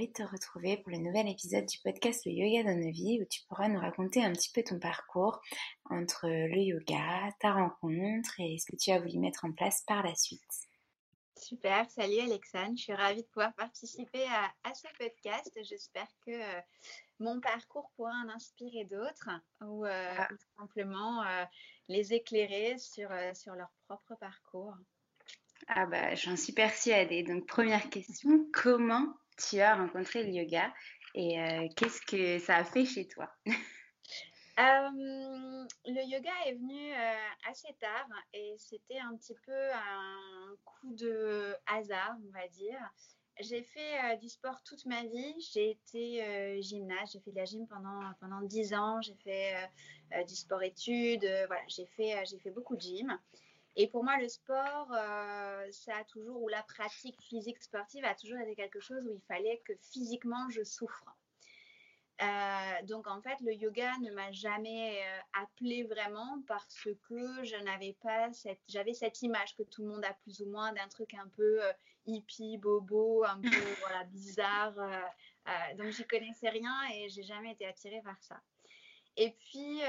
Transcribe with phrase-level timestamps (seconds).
[0.00, 3.20] Ravie de te retrouver pour le nouvel épisode du podcast Le Yoga dans nos vies
[3.20, 5.42] où tu pourras nous raconter un petit peu ton parcours
[5.90, 10.02] entre le yoga, ta rencontre et ce que tu as voulu mettre en place par
[10.02, 10.40] la suite.
[11.36, 15.52] Super, salut Alexandre, je suis ravie de pouvoir participer à, ce podcast.
[15.64, 16.60] J'espère que euh,
[17.18, 19.28] mon parcours pourra en inspirer d'autres
[19.60, 20.28] ou, euh, Ah.
[20.58, 21.44] simplement euh,
[21.88, 24.74] les éclairer sur, euh, sur leur propre parcours.
[25.68, 27.22] Ah bah j'en suis persuadée.
[27.22, 29.14] Donc première question, comment
[29.48, 30.72] tu as rencontré le yoga
[31.14, 33.28] et euh, qu'est-ce que ça a fait chez toi?
[34.58, 40.92] Euh, le yoga est venu euh, assez tard et c'était un petit peu un coup
[40.92, 42.78] de hasard, on va dire.
[43.38, 45.34] J'ai fait du sport toute ma vie.
[45.50, 49.00] J'ai été gymnaste, j'ai fait de la gym pendant, pendant 10 ans.
[49.00, 49.54] J'ai fait
[50.26, 51.24] du sport-études.
[51.24, 53.18] euh, voilà, j'ai fait, j'ai fait beaucoup de gym.
[53.76, 54.88] Et pour moi, le sport,
[55.90, 59.22] ça a toujours, ou la pratique physique sportive a toujours été quelque chose où il
[59.22, 61.16] fallait que physiquement je souffre.
[62.22, 67.56] Euh, donc en fait, le yoga ne m'a jamais euh, appelé vraiment parce que je
[67.64, 70.86] n'avais pas cette, j'avais cette image que tout le monde a plus ou moins d'un
[70.88, 71.72] truc un peu euh,
[72.06, 73.48] hippie, bobo, un peu
[73.80, 74.78] voilà bizarre.
[74.78, 78.40] euh, donc j'y connaissais rien et j'ai jamais été attirée par ça.
[79.16, 79.80] Et puis,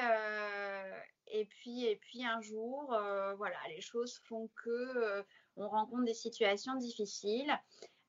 [1.28, 2.88] et puis, et puis un jour,
[3.38, 5.24] voilà, les choses font que
[5.56, 7.52] on rencontre des situations difficiles.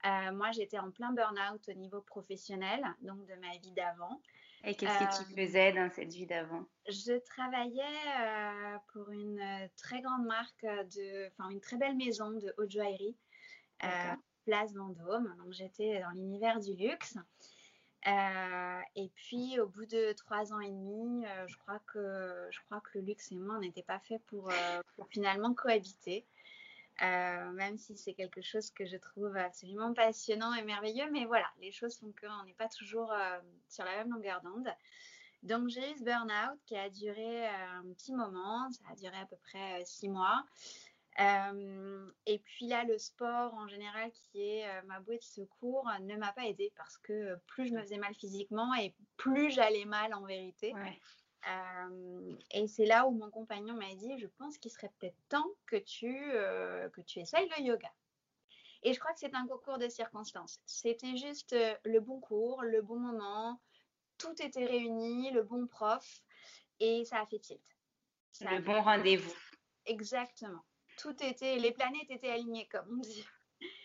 [0.04, 4.20] Euh, moi, j'étais en plein burn-out au niveau professionnel, donc de ma vie d'avant.
[4.64, 6.64] Et qu'est-ce que tu Euh, faisais dans cette vie d'avant?
[6.88, 7.82] Je travaillais
[8.20, 12.70] euh, pour une euh, très grande marque de, enfin une très belle maison de haute
[12.70, 13.16] joaillerie,
[13.82, 14.14] euh,
[14.44, 15.34] place Vendôme.
[15.38, 17.16] Donc j'étais dans l'univers du luxe.
[18.06, 22.60] Euh, et puis au bout de trois ans et demi, euh, je crois que je
[22.66, 26.26] crois que le luxe et moi on n'était pas fait pour, euh, pour finalement cohabiter.
[27.00, 31.46] Euh, même si c'est quelque chose que je trouve absolument passionnant et merveilleux, mais voilà,
[31.60, 34.68] les choses font qu'on n'est pas toujours euh, sur la même longueur d'onde.
[35.42, 39.16] Donc j'ai eu ce burn-out qui a duré euh, un petit moment, ça a duré
[39.16, 40.44] à peu près six mois.
[41.18, 46.32] Et puis là, le sport en général, qui est ma bouée de secours, ne m'a
[46.32, 50.22] pas aidée parce que plus je me faisais mal physiquement et plus j'allais mal en
[50.22, 50.72] vérité.
[51.48, 55.50] Euh, et c'est là où mon compagnon m'a dit, je pense qu'il serait peut-être temps
[55.66, 57.90] que tu, euh, que tu essayes le yoga.
[58.84, 60.60] Et je crois que c'est un concours de circonstances.
[60.66, 63.60] C'était juste euh, le bon cours, le bon moment,
[64.18, 66.22] tout était réuni, le bon prof,
[66.80, 67.60] et ça a fait tilt.
[68.40, 69.34] le bon rendez-vous.
[69.86, 70.62] Exactement.
[70.98, 73.26] Tout était, les planètes étaient alignées, comme on dit.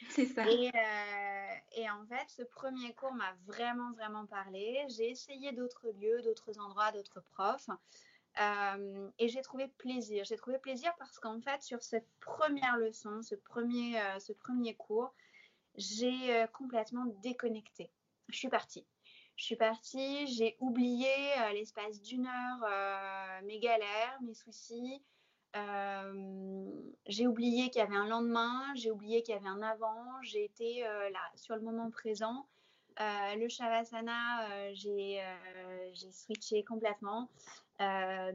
[0.09, 0.45] C'est ça.
[0.45, 1.46] Euh,
[1.77, 4.83] et, en fait, ce premier cours m'a vraiment, vraiment parlé.
[4.89, 7.69] J'ai essayé d'autres lieux, d'autres endroits, d'autres profs.
[8.41, 10.25] Euh, et j'ai trouvé plaisir.
[10.25, 14.73] J'ai trouvé plaisir parce qu'en fait, sur cette première leçon, ce premier, euh, ce premier
[14.73, 15.13] cours,
[15.75, 17.91] j'ai complètement déconnecté.
[18.29, 18.87] Je suis partie.
[19.35, 21.07] Je suis partie, j'ai oublié
[21.53, 25.03] l'espace d'une heure mes galères, mes soucis,
[25.55, 26.69] euh,
[27.07, 30.43] j'ai oublié qu'il y avait un lendemain, j'ai oublié qu'il y avait un avant, j'ai
[30.43, 32.47] été euh, là, sur le moment présent.
[32.99, 35.21] Euh, le Shavasana, j'ai
[36.11, 37.29] switché complètement.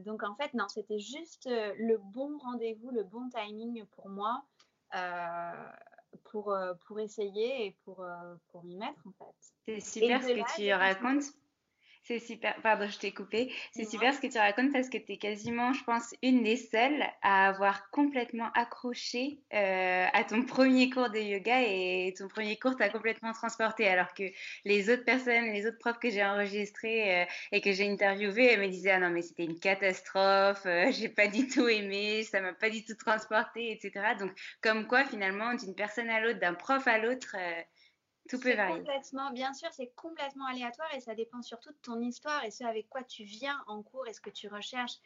[0.05, 4.43] donc en fait, non, c'était juste le bon rendez-vous, le bon timing pour moi
[6.23, 6.55] pour,
[6.87, 8.05] pour essayer et pour,
[8.51, 9.81] pour m'y mettre en fait.
[9.81, 11.25] C'est super ce que tu racontes.
[12.05, 13.49] C'est super, pardon, je t'ai coupé.
[13.71, 16.57] C'est super ce que tu racontes parce que tu es quasiment, je pense, une des
[16.57, 22.59] seules à avoir complètement accroché euh, à ton premier cours de yoga et ton premier
[22.59, 23.87] cours t'a complètement transporté.
[23.87, 24.23] Alors que
[24.65, 28.59] les autres personnes, les autres profs que j'ai enregistrés euh, et que j'ai interviewés, elles
[28.59, 32.41] me disaient Ah non, mais c'était une catastrophe, euh, j'ai pas du tout aimé, ça
[32.41, 34.15] m'a pas du tout transporté, etc.
[34.19, 37.37] Donc, comme quoi, finalement, d'une personne à l'autre, d'un prof à l'autre,
[38.29, 38.77] tout peut varier.
[38.77, 42.63] Complètement, bien sûr, c'est complètement aléatoire et ça dépend surtout de ton histoire et ce
[42.63, 44.97] avec quoi tu viens en cours et ce que tu recherches.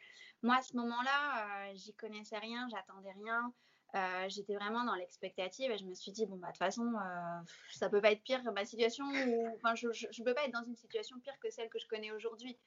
[0.42, 3.52] Moi, à ce moment-là, euh, j'y connaissais rien, j'attendais rien.
[3.94, 6.92] Euh, j'étais vraiment dans l'expectative et je me suis dit, bon, bah, de toute façon,
[6.94, 10.44] euh, ça peut pas être pire que ma situation, ou, enfin, je ne peux pas
[10.44, 12.58] être dans une situation pire que celle que je connais aujourd'hui.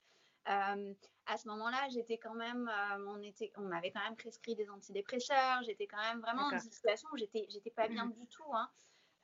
[0.50, 0.94] Euh,
[1.28, 2.70] à ce moment-là, j'étais quand même,
[3.08, 6.72] on, était, on m'avait quand même prescrit des antidépresseurs, j'étais quand même vraiment dans une
[6.72, 8.14] situation où j'étais, j'étais pas bien mmh.
[8.14, 8.56] du tout.
[8.56, 8.68] Hein.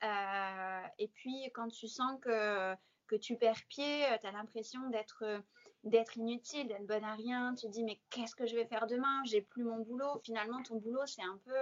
[0.04, 2.74] Euh, et puis, quand tu sens que,
[3.06, 5.42] que tu perds pied, euh, tu as l'impression d'être
[5.84, 7.54] d'être inutile, d'être bonne à rien.
[7.54, 9.22] Tu te dis, mais qu'est-ce que je vais faire demain?
[9.24, 10.20] J'ai plus mon boulot.
[10.24, 11.56] Finalement, ton boulot, c'est un peu.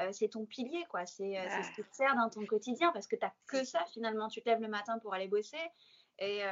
[0.00, 1.04] Euh, c'est ton pilier, quoi.
[1.04, 4.28] C'est ce qui te sert dans ton quotidien parce que tu n'as que ça, finalement.
[4.28, 5.58] Tu te lèves le matin pour aller bosser
[6.18, 6.42] et,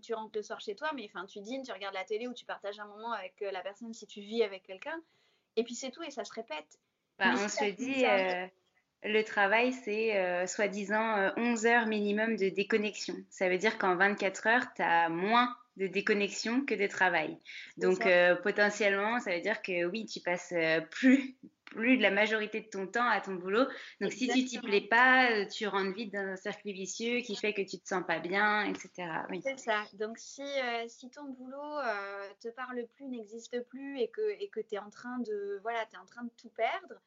[0.00, 2.34] tu rentres le soir chez toi, mais enfin, tu dînes, tu regardes la télé ou
[2.34, 5.02] tu partages un moment avec la personne si tu vis avec quelqu'un.
[5.56, 6.78] Et puis, c'est tout et ça se répète.
[7.18, 8.04] Bah, on se dit
[9.04, 13.14] le travail, c'est euh, soi-disant 11 euh, heures minimum de déconnexion.
[13.30, 17.38] Ça veut dire qu'en 24 heures, tu as moins de déconnexion que de travail.
[17.76, 20.54] Donc euh, potentiellement, ça veut dire que oui, tu passes
[20.90, 21.36] plus
[21.66, 23.66] plus de la majorité de ton temps à ton boulot.
[24.00, 27.52] Donc si tu t'y plais pas, tu rentres vite dans un cercle vicieux qui fait
[27.52, 28.88] que tu te sens pas bien, etc.
[29.42, 29.84] C'est ça.
[29.92, 30.42] Donc si,
[30.88, 31.78] si ton boulot
[32.40, 35.84] te parle plus, n'existe plus et que et que tu es en train de voilà,
[35.84, 36.98] tu es en train de tout perdre,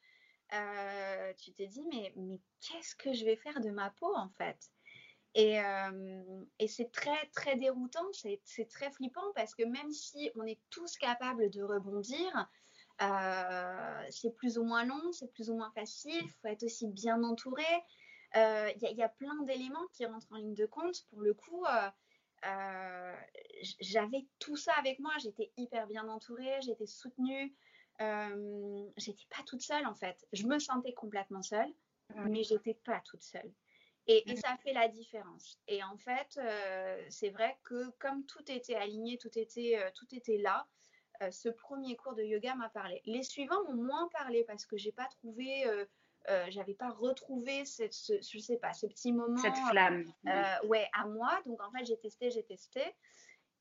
[0.53, 4.29] euh, tu t'es dit, mais, mais qu'est-ce que je vais faire de ma peau en
[4.37, 4.57] fait?
[5.33, 8.05] Et, euh, et c'est très, très déroutant,
[8.43, 12.49] c'est très flippant parce que même si on est tous capables de rebondir,
[13.01, 16.87] euh, c'est plus ou moins long, c'est plus ou moins facile, il faut être aussi
[16.87, 17.63] bien entouré.
[18.35, 21.05] Il y, y, a plein d'éléments qui rentrent en ligne de compte.
[21.09, 21.65] Pour le coup,
[23.79, 27.55] j'avais tout ça avec moi, j'étais hyper bien entourée, j'étais soutenue.
[28.01, 30.25] Euh, j'étais pas toute seule en fait.
[30.33, 31.71] Je me sentais complètement seule,
[32.25, 33.51] mais j'étais pas toute seule.
[34.07, 35.59] Et, et, ça fait la différence.
[35.67, 40.07] Et en fait, euh, c'est vrai que comme tout était aligné, tout était, euh, tout
[40.15, 40.67] était là,
[41.29, 42.99] ce premier cours de yoga m'a parlé.
[43.05, 45.63] Les suivants m'ont moins parlé parce que j'ai pas trouvé,
[46.49, 49.37] j'avais pas retrouvé ce, je sais pas, ce petit moment.
[49.37, 50.11] Cette flamme.
[50.63, 51.39] ouais, à moi.
[51.45, 52.81] Donc en fait, j'ai testé, j'ai testé.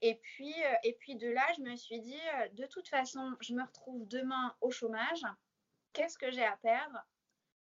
[0.03, 3.37] Et puis, euh, et puis de là, je me suis dit, euh, de toute façon,
[3.41, 5.23] je me retrouve demain au chômage.
[5.93, 6.99] Qu'est-ce que j'ai à perdre?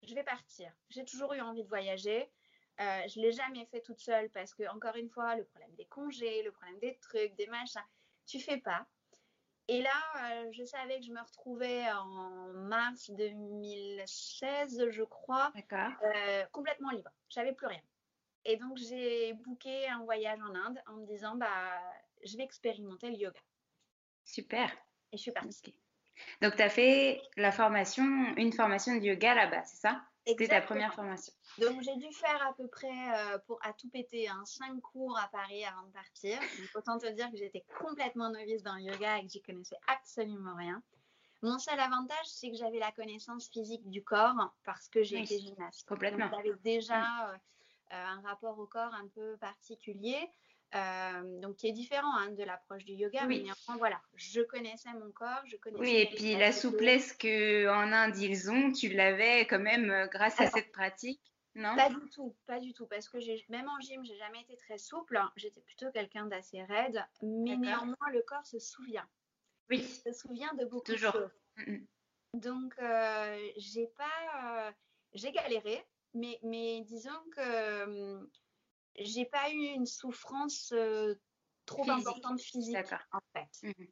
[0.03, 0.72] Je vais partir.
[0.89, 2.32] J'ai toujours eu envie de voyager.
[2.79, 5.74] Euh, je ne l'ai jamais fait toute seule parce que, encore une fois, le problème
[5.75, 7.82] des congés, le problème des trucs, des machins,
[8.25, 8.86] tu fais pas.
[9.67, 15.51] Et là, je savais que je me retrouvais en mars 2016, je crois,
[16.51, 17.10] complètement libre.
[17.29, 17.82] J'avais plus rien.
[18.44, 21.82] Et donc, j'ai booké un voyage en Inde en me disant, bah,
[22.25, 23.39] je vais expérimenter le yoga.
[24.24, 24.70] Super.
[25.12, 25.75] Et je suis partie.
[26.41, 28.03] Donc, tu as fait la formation,
[28.38, 30.01] une formation de yoga là-bas, c'est ça?
[30.27, 31.34] C'était ta première formation.
[31.60, 34.82] Donc, j'ai dû faire à peu près, euh, pour à tout péter, un hein, 5
[34.82, 36.39] cours à Paris avant de partir.
[36.39, 39.77] Donc, autant te dire que j'étais complètement novice dans le yoga et que j'y connaissais
[39.88, 40.82] absolument rien.
[41.44, 45.39] Mon seul avantage, c'est que j'avais la connaissance physique du corps parce que j'ai été
[45.39, 45.88] gymnaste.
[45.88, 46.27] Complètement.
[46.32, 47.34] J'avais déjà euh,
[47.94, 50.27] euh, un rapport au corps un peu particulier.
[50.75, 54.91] Euh, donc qui est différent hein, de l'approche du yoga, mais néanmoins, voilà, je connaissais
[54.94, 55.82] mon corps, je connaissais.
[55.82, 60.08] Oui, et puis la souplesse que en Inde ils ont, tu l'avais quand même euh,
[60.08, 61.22] grâce à cette pratique.
[61.53, 61.74] Non?
[61.77, 63.17] Pas du tout, pas du tout, parce que
[63.50, 65.17] même en gym, j'ai jamais été très souple.
[65.38, 69.08] J'étais plutôt quelqu'un d'assez raide, mais néanmoins, le corps se souvient.
[69.70, 69.77] Oui.
[69.79, 71.13] Il se souvient de beaucoup Toujours.
[71.13, 71.32] de choses.
[71.55, 71.88] Mm, mm.
[72.41, 74.72] Donc, euh, j'ai pas, euh,
[75.13, 75.82] j'ai galéré,
[76.13, 78.29] mais, mais disons que hum,
[78.98, 81.16] j'ai pas eu une souffrance euh,
[81.66, 82.78] trop importante physique,
[83.12, 83.68] en fait.
[83.68, 83.88] Mhm.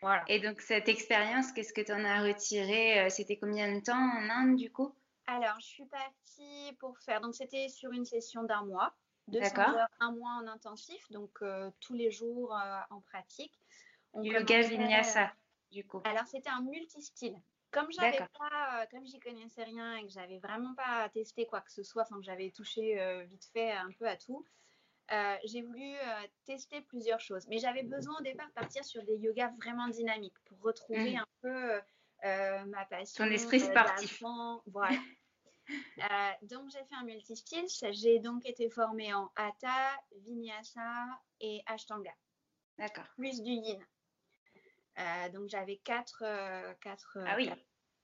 [0.00, 0.24] Voilà.
[0.26, 4.30] Et donc, cette expérience, qu'est-ce que tu en as retiré C'était combien de temps en
[4.30, 4.92] Inde, du coup?
[5.26, 8.92] Alors, je suis partie pour faire, donc c'était sur une session d'un mois,
[9.28, 11.38] 200 heures, un mois en intensif, donc
[11.78, 12.52] tous les jours
[12.90, 13.56] en pratique.
[14.12, 15.32] On Yoga Vinyasa,
[15.70, 16.00] du coup.
[16.04, 17.40] Alors, c'était un multistyle.
[17.72, 21.72] Comme j'avais pas, comme j'y connaissais rien et que j'avais vraiment pas testé quoi que
[21.72, 24.44] ce soit, enfin que j'avais touché vite fait un peu à tout,
[25.12, 29.02] euh, j'ai voulu euh, tester plusieurs choses, mais j'avais besoin au départ de partir sur
[29.04, 31.18] des yogas vraiment dynamiques pour retrouver mmh.
[31.18, 31.80] un peu
[32.24, 33.24] euh, ma passion.
[33.24, 34.22] Ton esprit sportif.
[34.66, 34.96] Voilà.
[36.42, 37.66] donc j'ai fait un multistyle.
[37.90, 41.04] J'ai donc été formée en Hatha, Vinyasa
[41.40, 42.14] et Ashtanga.
[42.78, 43.04] D'accord.
[43.16, 43.84] Plus du Yin.
[45.32, 46.24] Donc j'avais quatre,
[46.80, 47.50] quatre, ah oui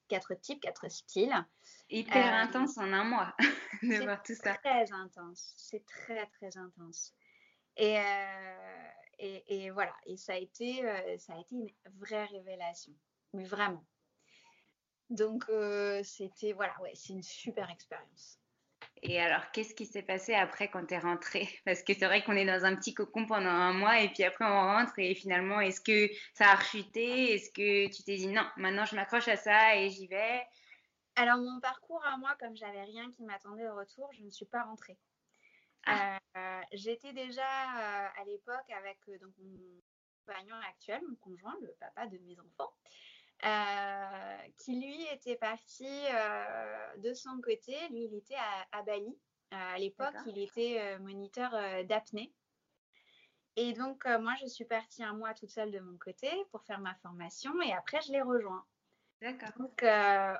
[0.09, 1.45] quatre types, quatre styles.
[1.89, 3.33] Hyper euh, intense en un mois
[3.83, 4.53] de voir tout ça.
[4.53, 7.13] C'est très intense, c'est très très intense.
[7.77, 12.25] Et, euh, et, et, voilà, et ça a, été, euh, ça a été une vraie
[12.25, 12.93] révélation,
[13.31, 13.85] mais vraiment.
[15.09, 15.45] Donc
[16.03, 18.39] c'était, voilà, ouais, c'est une super expérience.
[19.01, 21.47] Et alors, qu'est-ce qui s'est passé après quand tu es rentrée?
[21.65, 24.23] Parce que c'est vrai qu'on est dans un petit cocon pendant un mois et puis
[24.23, 27.33] après on rentre et finalement, est-ce que ça a rechuté?
[27.33, 30.41] Est-ce que tu t'es dit non, maintenant je m'accroche à ça et j'y vais?
[31.15, 34.45] Alors, mon parcours à moi, comme j'avais rien qui m'attendait au retour, je ne suis
[34.45, 34.97] pas rentrée.
[35.85, 36.17] Ah.
[36.37, 39.59] Euh, j'étais déjà euh, à l'époque avec euh, donc, mon
[40.25, 42.73] compagnon actuel, mon conjoint, le papa de mes enfants.
[43.45, 47.73] Euh, qui lui était parti euh, de son côté.
[47.89, 48.35] Lui, il était
[48.71, 49.17] à, Bali.
[49.51, 51.51] à l'époque, il était euh, moniteur
[51.85, 52.33] d'apnée.
[53.55, 56.79] Et donc, moi, je suis partie un mois toute seule de mon côté pour faire
[56.79, 58.65] ma formation et après, je l'ai rejoint.
[59.21, 59.49] D'accord.
[59.57, 59.85] Donc,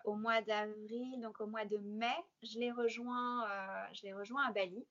[0.06, 3.46] au mois d'avril, donc au mois de mai, je l'ai rejoint,
[3.94, 4.86] je l'ai rejoint à Bali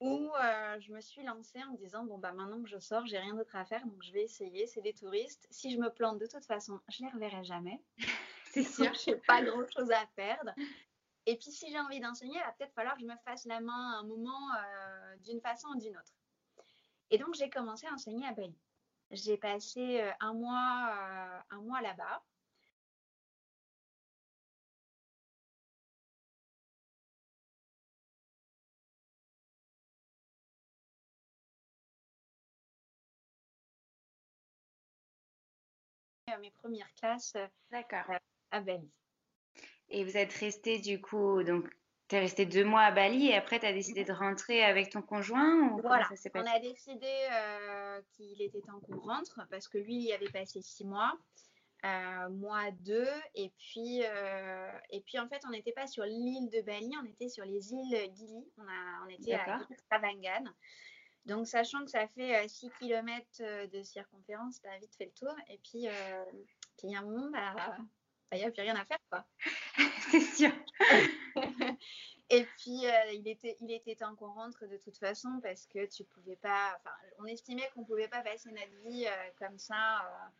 [0.00, 3.06] où euh, je me suis lancée en me disant bon bah maintenant que je sors,
[3.06, 4.66] j'ai rien d'autre à faire, donc je vais essayer.
[4.66, 5.46] C'est des touristes.
[5.50, 7.80] Si je me plante de toute façon, je les reverrai jamais.
[8.52, 8.92] C'est sûr.
[8.94, 10.52] je n'ai pas grand chose à perdre.
[11.26, 13.60] Et puis si j'ai envie d'enseigner, il va peut-être falloir que je me fasse la
[13.60, 16.12] main à un moment euh, d'une façon ou d'une autre.
[17.10, 18.54] Et donc j'ai commencé à enseigner à Bali.
[19.10, 22.22] J'ai passé euh, un mois, un mois là-bas.
[36.40, 37.34] Mes premières classes.
[37.36, 37.46] Euh,
[38.50, 38.90] à Bali.
[39.88, 41.68] Et vous êtes resté du coup, donc
[42.08, 44.90] tu es resté deux mois à Bali et après tu as décidé de rentrer avec
[44.90, 49.78] ton conjoint ou Voilà, on a décidé euh, qu'il était temps qu'on rentre parce que
[49.78, 51.12] lui, il y avait passé six mois.
[51.84, 56.62] Euh, moi deux et puis et puis en fait on n'était pas sur l'île de
[56.62, 60.50] Bali on était sur les îles Gili on, a, on était à Travangan
[61.26, 65.06] donc, sachant que ça fait 6 euh, km euh, de circonférence, tu as vite fait
[65.06, 65.34] le tour.
[65.48, 66.24] Et puis, euh,
[66.82, 67.76] il y a un moment, bah,
[68.32, 68.98] il n'y a plus rien à faire.
[69.10, 69.24] quoi.
[70.10, 70.52] C'est sûr.
[72.28, 76.04] et puis, il, était, il était temps qu'on rentre de toute façon parce que tu
[76.04, 76.76] pouvais pas.
[76.78, 79.06] Enfin, on estimait qu'on pouvait pas passer notre vie
[79.38, 80.30] comme ça,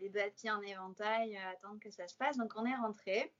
[0.00, 2.36] les doigts de pied en éventail, attendre que ça se passe.
[2.38, 3.32] Donc, on est rentré.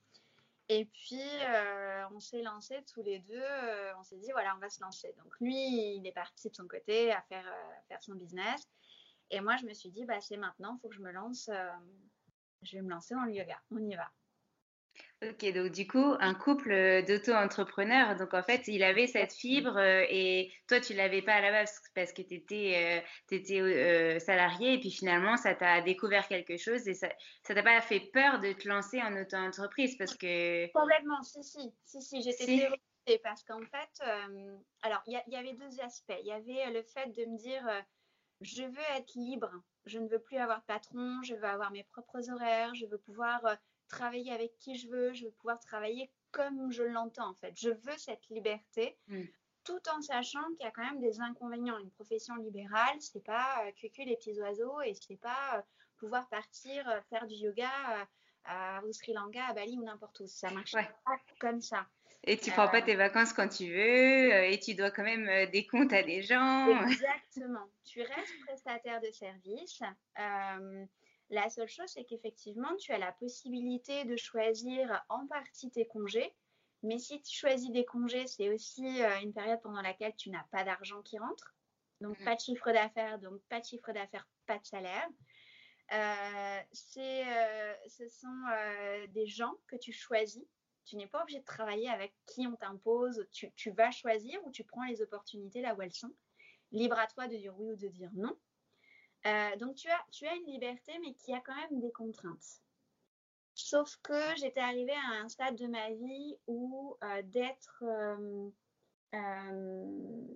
[0.68, 3.34] Et puis, euh, on s'est lancé tous les deux.
[3.42, 5.14] Euh, on s'est dit, voilà, on va se lancer.
[5.18, 8.66] Donc, lui, il est parti de son côté à faire, euh, faire son business.
[9.30, 11.50] Et moi, je me suis dit, bah, c'est maintenant, il faut que je me lance.
[12.62, 13.60] je vais me lancer dans le yoga.
[13.70, 14.10] On y va.
[15.22, 18.16] Ok, donc du coup, un couple d'auto-entrepreneurs.
[18.16, 21.52] Donc en fait, il avait cette fibre euh, et toi, tu l'avais pas à la
[21.52, 26.56] base parce que tu étais, euh, euh, salarié et puis finalement, ça t'a découvert quelque
[26.56, 30.66] chose et ça ne t'a pas fait peur de te lancer en auto-entreprise parce que.
[30.72, 32.68] Complètement, si, si, si, si j'étais
[33.06, 33.18] si.
[33.22, 34.04] parce qu'en fait,
[34.82, 36.18] alors il y, y, avait deux aspects.
[36.20, 37.64] Il y avait le fait de me dire,
[38.40, 39.52] je veux être libre,
[39.86, 42.98] je ne veux plus avoir de patron, je veux avoir mes propres horaires, je veux
[42.98, 43.56] pouvoir
[43.92, 47.52] travailler avec qui je veux, je veux pouvoir travailler comme je l'entends en fait.
[47.56, 48.98] Je veux cette liberté.
[49.06, 49.22] Mm.
[49.64, 51.78] Tout en sachant qu'il y a quand même des inconvénients.
[51.78, 55.62] Une profession libérale, c'est pas euh, cucu les petits oiseaux et c'est pas euh,
[55.98, 57.70] pouvoir partir euh, faire du yoga
[58.82, 60.26] au Sri Lanka, à Bali ou n'importe où.
[60.26, 61.86] Ça marche pas comme ça.
[62.24, 65.64] Et tu prends pas tes vacances quand tu veux et tu dois quand même des
[65.64, 66.66] comptes à des gens.
[66.86, 67.68] Exactement.
[67.84, 69.80] tu restes prestataire de service.
[71.32, 76.34] La seule chose, c'est qu'effectivement, tu as la possibilité de choisir en partie tes congés,
[76.82, 78.84] Mais si tu choisis des congés, c'est aussi
[79.22, 81.54] une période pendant laquelle tu n'as pas d'argent qui rentre.
[82.02, 82.24] Donc, mmh.
[82.24, 85.08] pas de chiffre d'affaires, donc pas de chiffre d'affaires, pas de salaire.
[86.72, 90.44] ce sont des gens que tu choisis.
[90.84, 93.26] Tu n'es pas obligé de travailler avec qui on t'impose.
[93.32, 96.12] Tu, tu, vas choisir ou tu prends les opportunités là où elles sont.
[96.72, 98.36] Libre à toi de dire oui ou de dire non.
[99.58, 102.62] Donc, tu as, tu as une liberté, mais qui a quand même des contraintes.
[103.54, 108.48] Sauf que j'étais arrivée à un stade de ma vie où euh, d'être euh,
[109.14, 110.26] euh,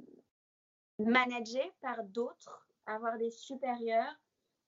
[0.99, 4.15] managée par d'autres, avoir des supérieurs,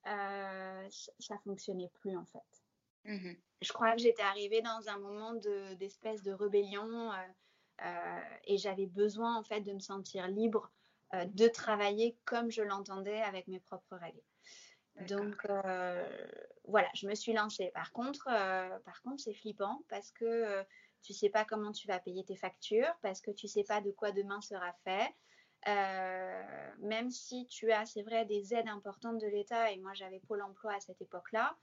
[0.04, 2.64] ça ne fonctionnait plus en fait.
[3.04, 5.34] Mmh Je crois que j'étais arrivée dans un moment
[5.78, 7.12] d'espèce de, rébellion
[8.44, 10.70] et j'avais besoin en fait de me sentir libre
[11.12, 14.23] de travailler comme je l'entendais avec mes propres règles.
[15.07, 16.05] Donc euh,
[16.65, 17.71] voilà, je me suis lancée.
[17.75, 20.62] Par contre, euh, par contre, c'est flippant parce que euh,
[21.03, 23.91] tu sais pas comment tu vas payer tes factures, parce que tu sais pas de
[23.93, 25.15] quoi demain sera fait.
[26.81, 30.43] même si tu as, c'est vrai, des aides importantes de l'État, et moi j'avais Pôle
[30.43, 31.57] emploi à cette époque-là.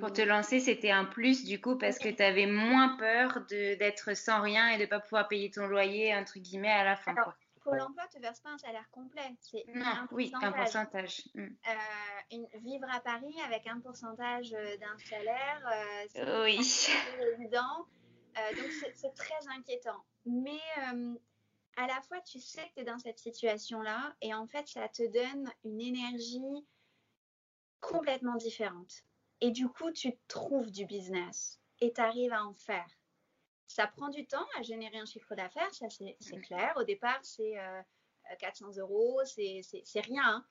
[0.00, 4.14] Pour te lancer, c'était un plus du coup parce que tu avais moins peur d'être
[4.16, 7.14] sans rien et de ne pas pouvoir payer ton loyer, entre guillemets, à la fin.
[7.64, 9.34] Pôle emploi ne te verse pas un salaire complet.
[9.40, 11.22] C'est un oui, un pourcentage.
[11.34, 11.46] Mm.
[11.46, 16.60] Euh, vivre à Paris avec un pourcentage euh, d'un salaire, euh, c'est oui.
[17.38, 17.86] évident.
[18.56, 20.04] donc c'est très inquiétant.
[20.26, 20.60] Mais
[21.76, 24.88] à la fois, tu sais que tu es dans cette situation-là et en fait, ça
[24.88, 26.66] te donne une énergie
[27.80, 29.02] complètement différente.
[29.40, 32.86] Et du coup, tu trouves du business et tu arrives à en faire.
[33.74, 36.74] Ça prend du temps à générer un chiffre d'affaires, ça c'est clair.
[36.76, 37.54] Au départ, c'est
[38.38, 40.22] 400 euh, euros, c'est rien.
[40.24, 40.46] Hein.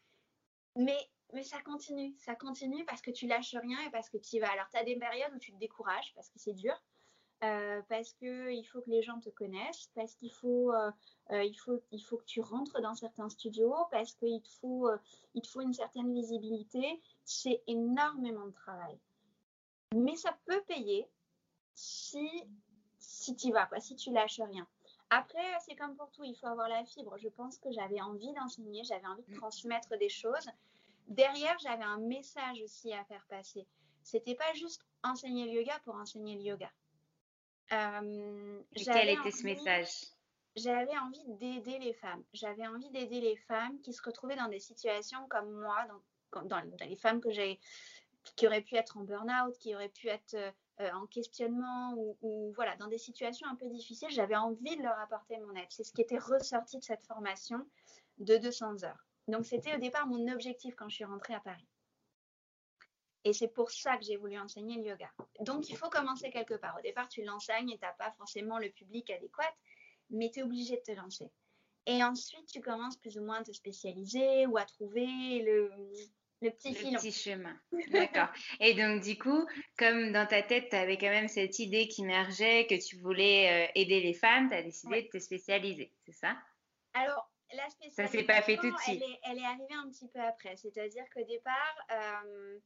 [0.75, 0.97] Mais,
[1.31, 4.39] mais ça continue, ça continue parce que tu lâches rien et parce que tu y
[4.39, 4.51] vas.
[4.51, 6.75] Alors, tu as des périodes où tu te décourages parce que c'est dur.
[7.45, 10.91] Euh, parce qu'il faut que les gens te connaissent, parce qu'il faut, euh,
[11.31, 14.89] il faut, il faut que tu rentres dans certains studios, parce qu'il te, faut,
[15.33, 17.01] il te faut une certaine visibilité.
[17.23, 18.99] C'est énormément de travail.
[19.95, 21.07] Mais ça peut payer
[21.73, 22.29] si
[23.23, 24.67] si tu vas, quoi, si tu lâches rien.
[25.09, 27.17] Après, c'est comme pour tout, il faut avoir la fibre.
[27.17, 29.37] Je pense que j'avais envie d'enseigner, j'avais envie de mm.
[29.37, 30.49] transmettre des choses.
[31.07, 33.67] Derrière, j'avais un message aussi à faire passer.
[34.03, 36.71] C'était pas juste enseigner le yoga pour enseigner le yoga.
[37.71, 39.89] Euh, quel était ce message?
[40.55, 42.23] J'avais envie d'aider les femmes.
[42.33, 46.65] J'avais envie d'aider les femmes qui se retrouvaient dans des situations comme moi, dans, dans,
[46.65, 47.59] dans les femmes que j'ai
[48.35, 50.35] qui auraient pu être en burn-out, qui auraient pu être
[50.83, 54.97] euh, en questionnement ou, voilà, dans des situations un peu difficiles, j'avais envie de leur
[54.99, 55.67] apporter mon aide.
[55.69, 57.65] C'est ce qui était ressorti de cette formation
[58.19, 59.05] de 200 heures.
[59.27, 61.67] Donc c'était au départ mon objectif quand je suis rentrée à Paris.
[63.25, 65.09] Et c'est pour ça que j'ai voulu enseigner le yoga.
[65.39, 66.75] Donc il faut commencer quelque part.
[66.77, 69.53] Au départ, tu l'enseignes et tu n'as pas forcément le public adéquat,
[70.09, 71.31] mais tu es obligé de te lancer.
[71.85, 75.71] Et ensuite, tu commences plus ou moins à te spécialiser ou à trouver le,
[76.43, 77.57] le petit chemin.
[77.89, 78.27] D'accord.
[78.59, 82.01] Et donc, du coup, comme dans ta tête, tu avais quand même cette idée qui
[82.03, 86.13] émergeait, que tu voulais euh, aider les femmes, tu as décidé de te spécialiser, c'est
[86.13, 86.37] ça?
[86.93, 89.03] Alors, la spécialisation, ça s'est pas fait tout de suite.
[89.23, 90.55] Elle est, arrivée un petit peu après.
[90.57, 92.59] C'est-à-dire qu'au départ, euh,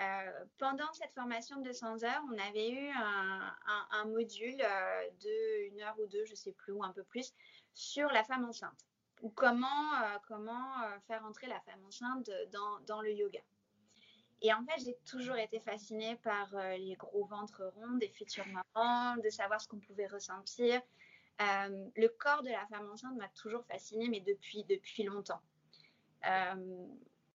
[0.00, 3.54] euh, pendant cette formation de 200 heures, on avait eu un,
[3.90, 7.32] un module de une heure ou deux, je sais plus, ou un peu plus,
[7.74, 8.86] sur la femme enceinte
[9.22, 12.28] ou comment, euh, euh, faire entrer la femme enceinte
[12.86, 13.40] dans, le yoga.
[14.42, 18.46] Et en fait, j'ai toujours été fascinée par euh, les gros ventres ronds des futures
[18.46, 20.82] mamans, de savoir ce qu'on pouvait ressentir.
[21.38, 25.40] le corps de la femme enceinte m'a toujours fascinée, mais depuis, depuis longtemps.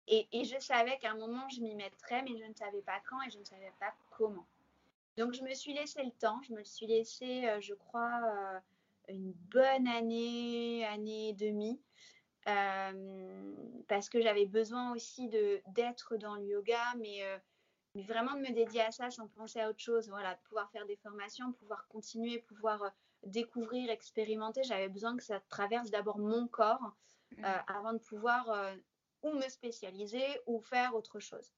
[0.07, 2.99] Et, et, je savais qu'à un moment, je m'y mettrais, mais je ne savais pas
[3.09, 4.45] quand et je ne savais pas comment.
[5.17, 6.41] Donc, je me suis laissé le temps.
[6.41, 8.61] Je me suis laissé, je crois,
[9.09, 11.81] une bonne année, année et demie,
[12.47, 13.53] euh,
[13.87, 17.37] parce que j'avais besoin aussi d'être dans le yoga, euh,
[17.95, 20.09] mais, vraiment de me dédier à ça sans penser à autre chose.
[20.09, 22.89] Voilà, de pouvoir faire des formations, pouvoir continuer, pouvoir euh,
[23.25, 24.63] découvrir, expérimenter.
[24.63, 26.93] J'avais besoin que ça traverse d'abord mon corps
[27.37, 27.45] mmh.
[27.67, 28.75] avant de pouvoir
[29.21, 31.53] ou me spécialiser ou faire autre chose.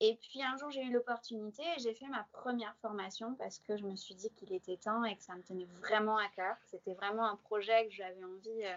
[0.00, 3.76] Et puis un jour, j'ai eu l'opportunité et j'ai fait ma première formation parce que
[3.76, 6.56] je me suis dit qu'il était temps et que ça me tenait vraiment à cœur.
[6.66, 8.76] C'était vraiment un projet que j'avais envie euh,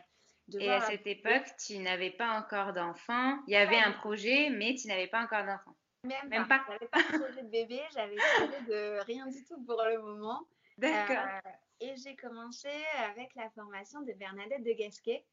[0.49, 3.39] de et à cette époque, tu n'avais pas encore d'enfant.
[3.47, 5.75] Il y avait un projet, mais tu n'avais pas encore d'enfant.
[6.03, 6.63] Même, Même, pas.
[6.69, 10.45] n'avais pas de projet de bébé, j'avais projet de rien du tout pour le moment.
[10.77, 11.17] D'accord.
[11.17, 11.49] Euh,
[11.81, 12.69] et j'ai commencé
[13.09, 15.25] avec la formation de Bernadette de Gasquet,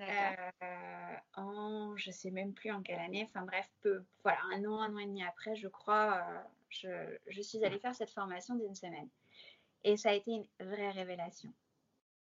[0.00, 4.80] euh, en, je sais même plus en quelle année, enfin bref, peu, voilà, un an,
[4.80, 6.24] un an et demi après, je crois,
[6.84, 9.08] euh, je, suis allée faire cette formation d'une semaine.
[9.84, 11.52] Et ça a été une vraie révélation.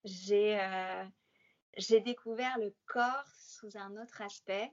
[0.04, 1.06] J'ai euh,
[2.04, 4.72] découvert le corps sous un autre aspect.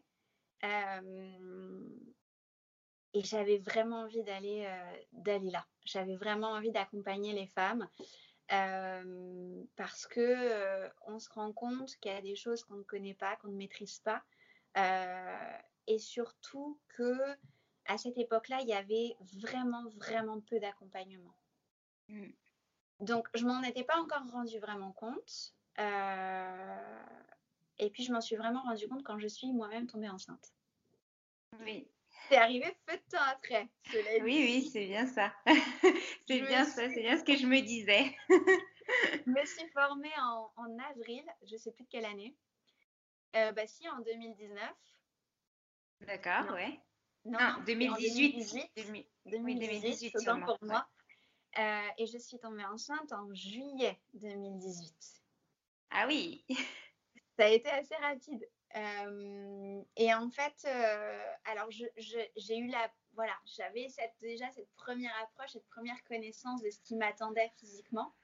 [0.64, 1.88] Euh,
[3.14, 4.68] et j'avais vraiment envie d'aller
[5.12, 5.66] d'aller là.
[5.84, 7.88] J'avais vraiment envie d'accompagner les femmes
[8.52, 12.82] euh, parce que euh, on se rend compte qu'il y a des choses qu'on ne
[12.82, 14.22] connaît pas, qu'on ne maîtrise pas,
[14.76, 17.16] euh, et surtout que
[17.86, 21.34] à cette époque-là, il y avait vraiment vraiment peu d'accompagnement.
[22.08, 22.30] Mm.
[23.00, 25.54] Donc je m'en étais pas encore rendu vraiment compte.
[27.78, 30.52] et puis je m'en suis vraiment rendu compte quand je suis moi-même tombée enceinte.
[31.60, 31.88] Oui,
[32.30, 33.68] C'est arrivé peu de temps après.
[33.90, 34.22] cela dit.
[34.22, 35.34] oui, oui, c'est bien ça.
[36.28, 38.16] c'est bien ça, c'est bien ce que je me disais.
[39.24, 42.34] Je me suis formée en, en avril, je sais plus de quelle année.
[43.36, 44.58] Euh, bah si, en 2019.
[46.00, 46.80] D'accord, ouais.
[47.24, 48.32] Non, Non, en 2018.
[48.32, 48.70] 2018.
[48.76, 50.68] 2000 2018, 2018 autant sûrement, pour ouais.
[50.68, 50.88] moi.
[51.58, 54.94] Euh, et je suis tombée enceinte en juillet 2018.
[55.90, 56.44] Ah oui.
[57.38, 58.44] Ça a été assez rapide.
[58.76, 64.48] Euh, et en fait, euh, alors je- je- j'ai eu la, voilà, j'avais cette, déjà
[64.50, 68.14] cette première approche, cette première connaissance de ce qui m'attendait physiquement.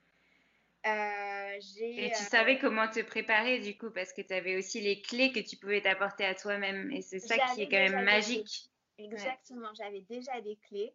[0.87, 5.02] Euh, Et tu savais comment te préparer du coup, parce que tu avais aussi les
[5.02, 6.92] clés que tu pouvais t'apporter à toi-même.
[6.92, 8.70] Et c'est ça qui est quand même des magique.
[8.98, 10.94] Exactement, j'avais déjà des clés.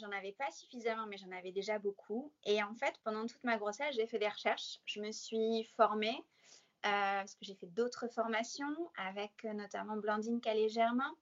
[0.00, 2.32] J'en avais pas suffisamment, mais j'en avais déjà beaucoup.
[2.44, 4.80] Et en fait, pendant toute ma grossesse, j'ai fait des recherches.
[4.84, 6.22] Je me suis formée
[6.82, 11.16] parce que j'ai fait d'autres formations avec euh, notamment Blandine Calais-Germain,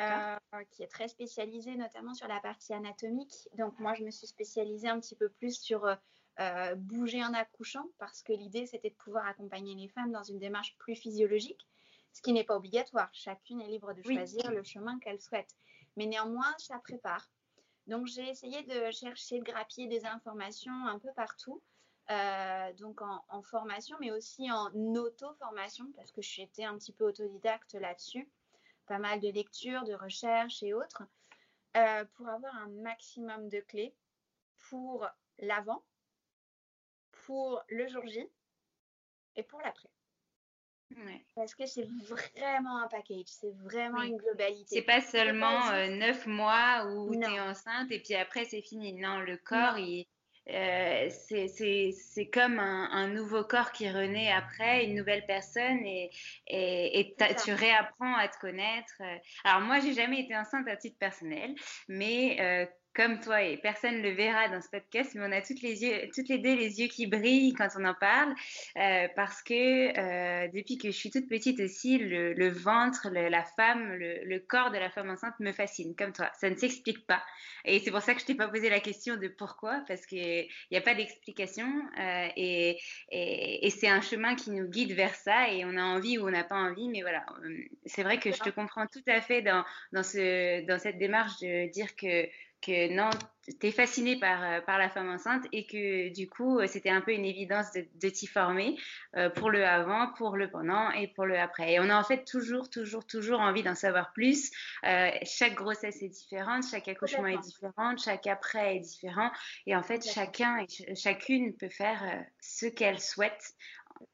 [0.00, 0.36] euh,
[0.70, 3.48] qui est très spécialisée notamment sur la partie anatomique.
[3.56, 5.94] Donc moi, je me suis spécialisée un petit peu plus sur euh,
[6.40, 10.38] euh, bouger en accouchant parce que l'idée, c'était de pouvoir accompagner les femmes dans une
[10.38, 11.66] démarche plus physiologique,
[12.12, 13.10] ce qui n'est pas obligatoire.
[13.12, 14.14] Chacune est libre de Oui.
[14.14, 15.54] choisir le chemin qu'elle souhaite.
[15.96, 17.30] Mais néanmoins, ça prépare.
[17.86, 21.62] Donc j'ai essayé de chercher, de grappiller des informations un peu partout.
[22.10, 27.04] Euh, donc en, en formation, mais aussi en auto-formation, parce que j'étais un petit peu
[27.04, 28.28] autodidacte là-dessus
[28.86, 31.02] pas mal de lectures, de recherches et autres,
[31.76, 33.94] euh, pour avoir un maximum de clés
[34.68, 35.06] pour
[35.38, 35.84] l'avant,
[37.10, 38.26] pour le jour J
[39.34, 39.90] et pour l'après.
[40.96, 41.26] Ouais.
[41.34, 44.10] Parce que c'est vraiment un package, c'est vraiment Oui.
[44.10, 44.76] une globalité.
[44.76, 47.50] C'est pas seulement euh, neuf mois où tu es Non.
[47.50, 48.92] enceinte et puis après c'est fini.
[48.92, 50.06] Non, le corps, il,
[50.48, 55.84] euh, c'est, c'est, c'est comme un, un nouveau corps qui renaît après, une nouvelle personne
[55.84, 56.10] et,
[56.46, 59.02] et, et tu réapprends à te connaître.
[59.44, 61.54] Alors moi, j'ai jamais été enceinte à titre personnel,
[61.88, 65.42] mais euh, comme toi, et personne ne le verra dans ce podcast, mais on a
[65.42, 68.34] toutes les yeux, toutes les deux les yeux qui brillent quand on en parle,
[68.78, 69.52] euh, parce que
[69.98, 74.78] euh, depuis que je suis toute petite aussi, le, ventre, la femme, le, corps de
[74.78, 76.30] la femme enceinte me fascine, comme toi.
[76.40, 77.22] Ça ne s'explique pas.
[77.66, 80.48] Et c'est pour ça que je t'ai pas posé la question de pourquoi, parce qu'il
[80.70, 81.68] n'y a pas d'explication,
[82.00, 82.78] euh, et,
[83.68, 86.44] c'est un chemin qui nous guide vers ça, et on a envie ou on n'a
[86.44, 87.26] pas envie, mais voilà,
[87.84, 92.26] c'est vrai que je te comprends tout à fait dans cette démarche de dire que
[92.66, 93.10] que non,
[93.60, 96.90] tu es fasciné par, euh, par la femme enceinte et que du coup, euh, c'était
[96.90, 98.76] un peu une évidence de, de t'y former
[99.16, 101.74] euh, pour le avant, pour le pendant et pour le après.
[101.74, 104.50] Et on a en fait toujours, toujours, toujours envie d'en savoir plus.
[104.84, 109.30] Euh, chaque grossesse est différente, chaque accouchement est différent, chaque après est différent.
[109.66, 112.02] Et en fait, chacun et ch- chacune peut faire
[112.40, 113.54] ce qu'elle souhaite,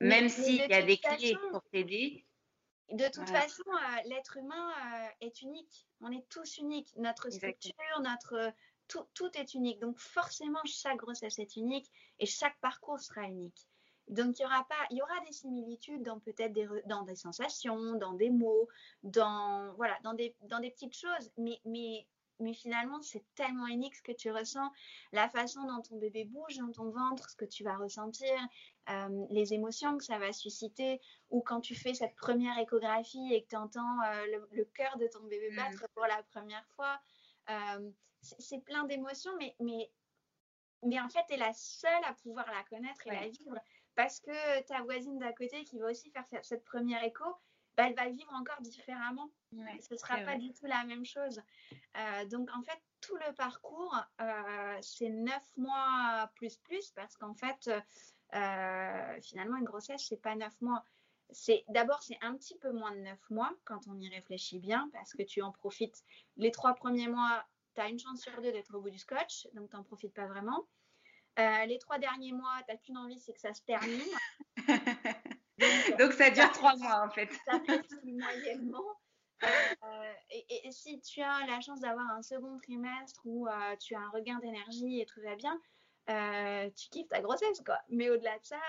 [0.00, 2.26] même s'il y a des clés pour t'aider.
[2.90, 3.40] De toute Voilà.
[3.42, 5.86] façon, euh, l'être humain euh, est unique.
[6.00, 6.92] On est tous uniques.
[6.96, 7.52] Notre Exactement.
[7.52, 8.52] structure, notre
[8.88, 9.80] tout, tout est unique.
[9.80, 13.66] Donc forcément, chaque grossesse est unique et chaque parcours sera unique.
[14.08, 17.14] Donc il y aura pas, il y aura des similitudes dans peut-être des, dans des
[17.16, 18.68] sensations, dans des mots,
[19.02, 21.30] dans voilà, dans des dans des petites choses.
[21.38, 22.06] Mais mais
[22.40, 24.68] mais finalement, c'est tellement unique ce que tu ressens,
[25.12, 28.34] la façon dont ton bébé bouge dans ton ventre, ce que tu vas ressentir,
[28.90, 33.42] euh, les émotions que ça va susciter, ou quand tu fais cette première échographie et
[33.44, 35.56] que tu entends euh, le, le cœur de ton bébé Mm.
[35.56, 37.00] battre pour la première fois.
[37.50, 37.90] Euh,
[38.20, 39.90] c'est plein d'émotions, mais, mais,
[40.84, 43.20] mais en fait, tu es la seule à pouvoir la connaître et Ouais.
[43.20, 43.58] la vivre
[43.94, 47.24] parce que ta voisine d'à côté qui va aussi faire cette, première écho,
[47.76, 49.28] bah, elle va vivre encore différemment.
[49.52, 50.38] Ouais, Ce ne sera pas vrai.
[50.38, 51.42] du tout la même chose.
[51.96, 57.34] Euh, donc, en fait, tout le parcours, euh, c'est neuf mois plus plus parce qu'en
[57.34, 57.70] fait,
[58.34, 60.84] euh, finalement, une grossesse, c'est pas neuf mois.
[61.30, 64.90] C'est d'abord, c'est un petit peu moins de neuf mois quand on y réfléchit bien
[64.92, 66.02] parce que tu en profites.
[66.36, 69.48] Les trois premiers mois, tu as une chance sur deux d'être au bout du scotch,
[69.54, 70.66] donc tu n'en profites pas vraiment.
[71.38, 74.02] Euh, les trois derniers mois, tu n'as qu'une envie, c'est que ça se termine.
[74.66, 74.78] Donc,
[75.98, 77.30] Donc ça dure trois mois en fait.
[77.46, 77.58] ça
[78.04, 78.84] moyennement.
[79.42, 83.76] Euh, et, et- et si tu as la chance d'avoir un second trimestre où euh,
[83.80, 85.58] tu as un regain d'énergie et tout va bien,
[86.06, 87.78] tu kiffes ta grossesse, quoi.
[87.88, 88.60] Mais au-delà de ça,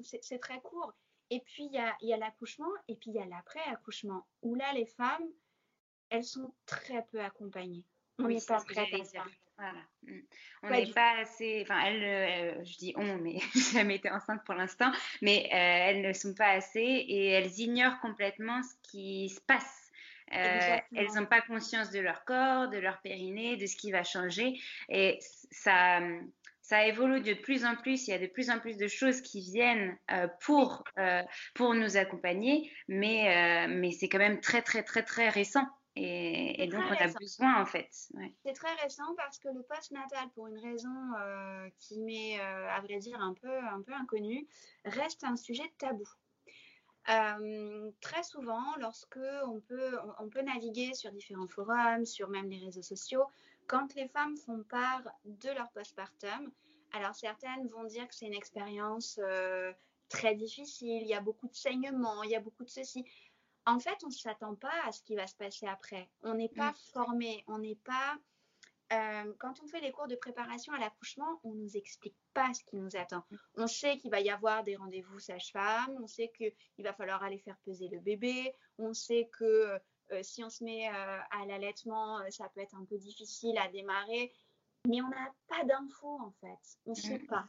[0.00, 0.92] c'est très court.
[1.30, 4.86] Et puis, il y a, l'accouchement et puis il y a l'après-accouchement, où là, les
[4.86, 5.26] femmes,
[6.10, 7.84] elles sont très peu accompagnées.
[8.18, 9.24] On n'est pas prêt à ça.
[9.56, 9.80] Voilà.
[10.02, 10.20] Mm.
[10.64, 11.60] On n'est pas assez.
[11.62, 14.90] Enfin, elles, je dis on, mais j'ai jamais été enceinte pour l'instant,
[15.22, 19.90] mais euh, elles ne sont pas assez et elles ignorent complètement ce qui se passe.
[20.32, 24.02] Euh, elles n'ont pas conscience de leur corps, de leur périnée, de ce qui va
[24.02, 24.58] changer.
[24.88, 25.18] Et
[25.50, 26.00] ça,
[26.64, 28.08] ça évolue de plus en plus.
[28.08, 30.82] Il y a de plus en plus de choses qui viennent euh, pour,
[31.54, 35.66] pour nous accompagner, mais, mais c'est quand même très, très, très, très récent.
[35.96, 37.88] Et, donc, on a besoin, en fait.
[38.44, 42.80] C'est très récent parce que le post-natal, pour une raison euh, qui m'est, euh, à
[42.80, 44.46] vrai dire, un peu, un peu inconnue,
[44.84, 46.08] reste un sujet tabou.
[47.10, 52.58] Euh, très souvent, lorsque on peut, on, peut naviguer sur différents forums, sur même les
[52.58, 53.24] réseaux sociaux,
[53.66, 56.52] quand les femmes font part de leur postpartum,
[56.92, 59.18] alors certaines vont dire que c'est une expérience
[60.08, 63.04] très difficile, il y a beaucoup de saignements, il y a beaucoup de ceci
[63.66, 66.08] en fait, on ne s'attend pas à ce qui va se passer après.
[66.22, 66.76] On n'est pas mm.
[66.92, 68.18] formé, on n'est pas...
[68.92, 72.52] Euh, quand on fait les cours de préparation à l'accouchement, on ne nous explique pas
[72.52, 73.24] ce qui nous attend.
[73.30, 73.36] Mm.
[73.56, 77.38] On sait qu'il va y avoir des rendez-vous sage-femme, on sait qu'il va falloir aller
[77.38, 79.78] faire peser le bébé, on sait que euh,
[80.22, 84.32] si on se met euh, à l'allaitement, ça peut être un peu difficile à démarrer,
[84.86, 87.46] mais on n'a pas d'infos en fait, on ne sait pas.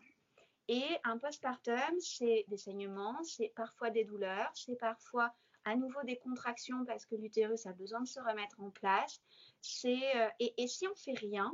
[0.68, 5.32] Et un postpartum, c'est des saignements, c'est parfois des douleurs, c'est parfois
[5.64, 9.20] à nouveau des contractions parce que l'utérus a besoin de se remettre en place.
[9.62, 11.52] C'est, euh, et, si on fait rien,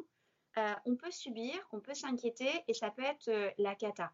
[0.58, 4.12] euh, on peut subir, on peut s'inquiéter et ça peut être euh, la cata.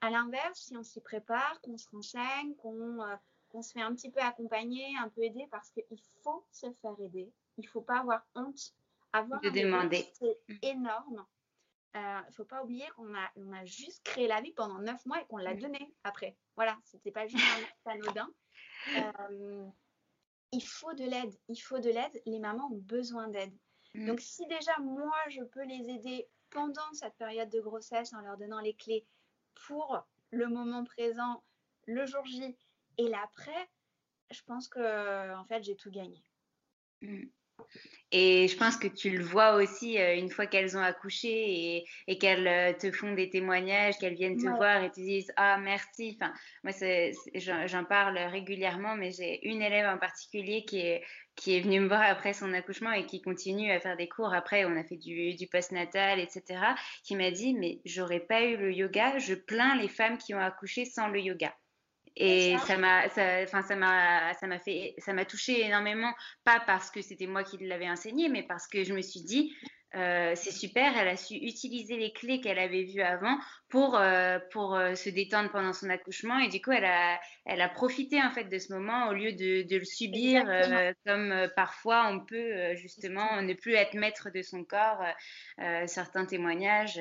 [0.00, 3.00] À l'inverse, si on s'y prépare, qu'on se renseigne, qu'on
[3.62, 7.32] se fait un petit peu accompagner, un peu aider, parce qu'il faut se faire aider.
[7.58, 8.74] Il ne faut pas avoir honte.
[9.12, 10.04] Avoir de demander.
[10.14, 10.58] C'est mm.
[10.62, 11.26] énorme.
[11.94, 15.06] Il ne faut pas oublier qu'on a, on a juste créé la vie pendant neuf
[15.06, 15.60] mois et qu'on l'a mm.
[15.60, 16.36] donné après.
[16.56, 17.44] Voilà, c'était pas juste
[17.86, 18.28] un anodin.
[18.86, 19.66] Euh,
[20.52, 21.34] il faut de l'aide.
[21.48, 22.22] Il faut de l'aide.
[22.26, 23.56] Les mamans ont besoin d'aide.
[23.94, 24.08] Mm.
[24.08, 28.36] Donc, si déjà moi, je peux les aider pendant cette période de grossesse en leur
[28.36, 29.06] donnant les clés
[29.66, 31.42] pour le moment présent,
[31.86, 32.56] le jour J
[32.98, 33.68] et l'après,
[34.30, 36.22] je pense que en fait, j'ai tout gagné.
[37.02, 37.24] Mm.
[38.12, 42.18] Et je pense que tu le vois aussi euh, une fois qu'elles ont accouché et,
[42.18, 46.16] qu'elles euh, te font des témoignages, qu'elles viennent te voir et te disent Ah, merci.
[46.20, 46.72] Enfin, moi,
[47.66, 51.02] j'en parle régulièrement, mais j'ai une élève en particulier qui est,
[51.34, 54.32] qui est venue me voir après son accouchement et qui continue à faire des cours.
[54.32, 56.60] Après, on a fait du, du postnatal, etc.
[57.02, 60.40] Qui m'a dit Mais j'aurais pas eu le yoga, je plains les femmes qui ont
[60.40, 61.52] accouché sans le yoga.
[62.16, 62.76] Et ça.
[62.78, 63.06] m'a,
[63.42, 66.12] enfin ça m'a, ça m'a fait, ça m'a touché énormément,
[66.44, 69.52] pas parce que c'était moi qui l'avais enseigné, mais parce que je me suis dit,
[69.96, 74.40] euh, c'est super, elle a su utiliser les clés qu'elle avait vues avant pour, euh,
[74.50, 78.20] pour euh, se détendre pendant son accouchement et du coup elle a, elle a profité
[78.20, 80.44] en fait de ce moment au lieu de, de le subir
[81.06, 85.04] comme parfois on peut justement ne plus être maître de son corps.
[85.86, 87.00] certains témoignages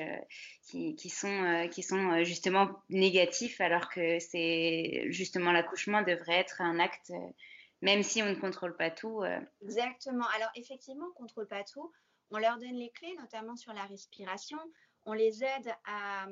[0.70, 6.80] qui, qui, sont, qui sont justement négatifs alors que c'est justement l'accouchement devrait être un
[6.80, 7.12] acte
[7.82, 9.24] même si on ne contrôle pas tout.
[9.62, 10.26] Exactement.
[10.36, 11.92] Alors effectivement, on ne contrôle pas tout.
[12.34, 14.58] On leur donne les clés, notamment sur la respiration.
[15.06, 16.26] On les aide à,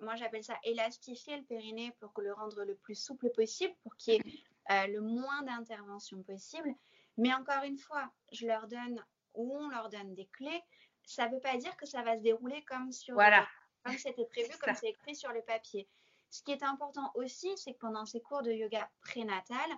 [0.00, 4.14] moi j'appelle ça élastifier le périnée pour le rendre le plus souple possible, pour qu'il
[4.14, 4.22] y ait
[4.70, 6.74] euh, le moins d'intervention possible.
[7.16, 9.02] Mais encore une fois, je leur donne
[9.34, 10.62] ou on leur donne des clés.
[11.04, 13.48] Ça ne veut pas dire que ça va se dérouler comme sur voilà.
[13.84, 15.88] comme c'était prévu, comme c'est écrit sur le papier.
[16.28, 19.70] Ce qui est important aussi, c'est que pendant ces cours de yoga prénatal,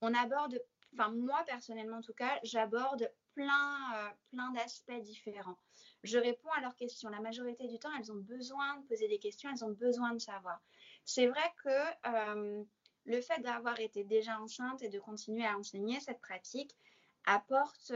[0.00, 0.60] on aborde,
[0.94, 5.58] enfin moi personnellement en tout cas, j'aborde plein, euh, plein d'aspects différents.
[6.02, 7.08] Je réponds à leurs questions.
[7.10, 10.18] La majorité du temps, elles ont besoin de poser des questions, elles ont besoin de
[10.18, 10.60] savoir.
[11.04, 12.64] C'est vrai que euh,
[13.04, 16.76] le fait d'avoir été déjà enceinte et de continuer à enseigner cette pratique
[17.24, 17.92] apporte,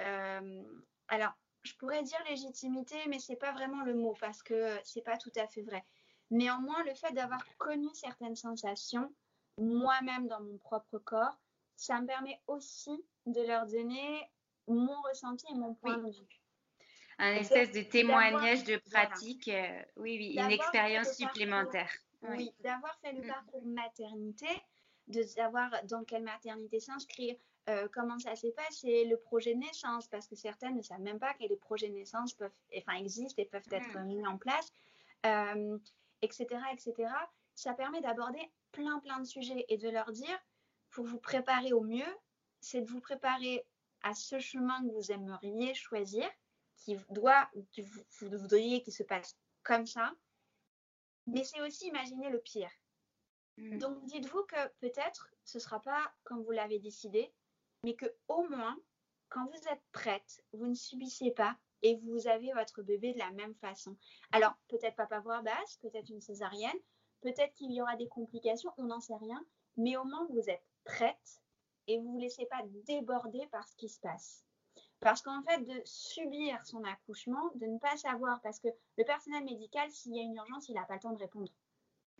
[0.00, 0.62] euh,
[1.08, 1.32] alors,
[1.62, 5.32] je pourrais dire légitimité, mais c'est pas vraiment le mot parce que c'est pas tout
[5.36, 5.84] à fait vrai.
[6.30, 9.12] Néanmoins, le fait d'avoir connu certaines sensations,
[9.58, 11.38] moi-même dans mon propre corps,
[11.76, 14.28] ça me permet aussi de leur donner
[14.66, 16.40] mon ressenti et mon point de vue.
[17.18, 21.90] Un espèce de témoignage de pratique, euh, oui, oui, une expérience supplémentaire.
[22.22, 23.28] Oui, d'avoir fait le mm.
[23.28, 24.48] parcours maternité,
[25.08, 27.36] de savoir dans quelle maternité s'inscrire,
[27.68, 31.18] euh, comment ça s'est passé, le projet de naissance, parce que certaines ne savent même
[31.18, 34.06] pas que les projets de naissance peuvent, enfin, existent et peuvent être mm.
[34.06, 34.72] mis en place,
[36.22, 37.12] etc., euh, etc.
[37.54, 38.40] Ça permet d'aborder
[38.72, 40.38] plein, plein de sujets et de leur dire,
[40.90, 42.16] pour vous préparer au mieux,
[42.64, 43.66] c'est de vous préparer
[44.02, 46.28] à ce chemin que vous aimeriez choisir,
[46.76, 50.12] qui doit, que vous voudriez qu'il se passe comme ça,
[51.26, 52.70] mais c'est aussi imaginer le pire.
[53.56, 53.78] Mm.
[53.78, 57.32] Donc dites-vous que peut-être ce ne sera pas comme vous l'avez décidé,
[57.82, 58.76] mais que au moins,
[59.28, 63.30] quand vous êtes prête, vous ne subissez pas et vous avez votre bébé de la
[63.32, 63.96] même façon.
[64.32, 66.78] Alors peut-être pas voix basse, peut-être une césarienne,
[67.20, 69.44] peut-être qu'il y aura des complications, on n'en sait rien,
[69.76, 71.40] mais au moins vous êtes prête
[71.86, 74.44] et vous ne vous laissez pas déborder par ce qui se passe.
[75.00, 79.44] Parce qu'en fait, de subir son accouchement, de ne pas savoir, parce que le personnel
[79.44, 81.52] médical, s'il y a une urgence, il n'a pas le temps de répondre.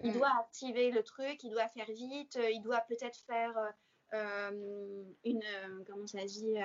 [0.02, 0.14] Il mm.
[0.14, 3.70] doit activer le truc, il doit faire vite, il doit peut-être faire euh,
[4.14, 6.56] euh, une, euh, comment ça dit,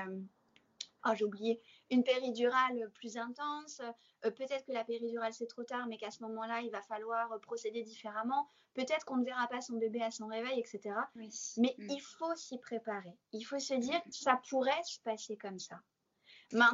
[1.06, 3.82] oh, j'ai oublié, une péridurale plus intense.
[4.22, 7.84] peut-être que la péridurale c'est trop tard, mais qu'à ce moment-là, il va falloir procéder
[7.84, 8.50] différemment.
[8.80, 10.96] Peut-être qu'on ne verra pas son bébé à son réveil, etc.
[11.16, 11.90] Mais mm.
[11.90, 13.14] il faut s'y préparer.
[13.34, 15.82] Il faut se dire, ça pourrait se passer comme ça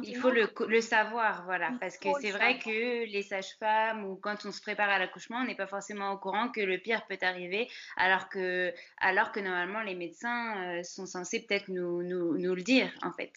[0.02, 4.52] il faut le, savoir, voilà, parce que c'est vrai que les sages-femmes ou quand on
[4.52, 7.68] se prépare à l'accouchement, on n'est pas forcément au courant que le pire peut arriver,
[7.96, 12.62] alors que, alors que normalement les médecins euh, sont censés peut-être nous, nous, nous, le
[12.62, 13.32] dire, en fait.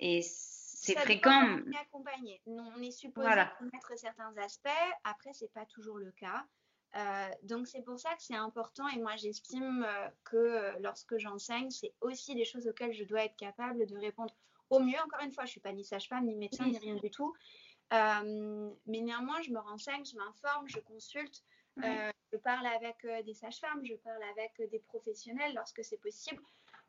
[0.00, 1.60] Et c'est fréquent.
[1.66, 2.40] On est accompagné.
[2.46, 4.68] On est supposé connaître certains aspects.
[5.04, 6.44] Après, c'est pas toujours le cas.
[6.94, 11.70] Euh, donc c'est pour ça que c'est important et moi j'estime euh, que lorsque j'enseigne,
[11.70, 14.34] c'est aussi des choses auxquelles je dois être capable de répondre
[14.72, 14.98] au mieux.
[15.04, 17.34] Encore une fois, je ne suis pas ni sage-femme, ni médecin, ni rien du tout.
[17.92, 21.44] Euh, mais néanmoins, je me renseigne, je m'informe, je consulte,
[21.84, 26.42] euh, je parle avec euh, des sages-femmes, je parle avec des professionnels lorsque c'est possible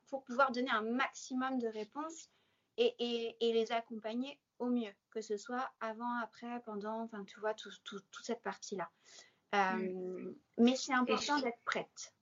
[0.07, 2.29] pour pouvoir donner un maximum de réponses
[2.77, 8.05] et, les accompagner au mieux, que ce soit avant, après, pendant, enfin, tu vois, toute
[8.23, 8.89] cette partie-là.
[9.53, 10.33] Mm.
[10.57, 12.13] Mais c'est important d'être prête.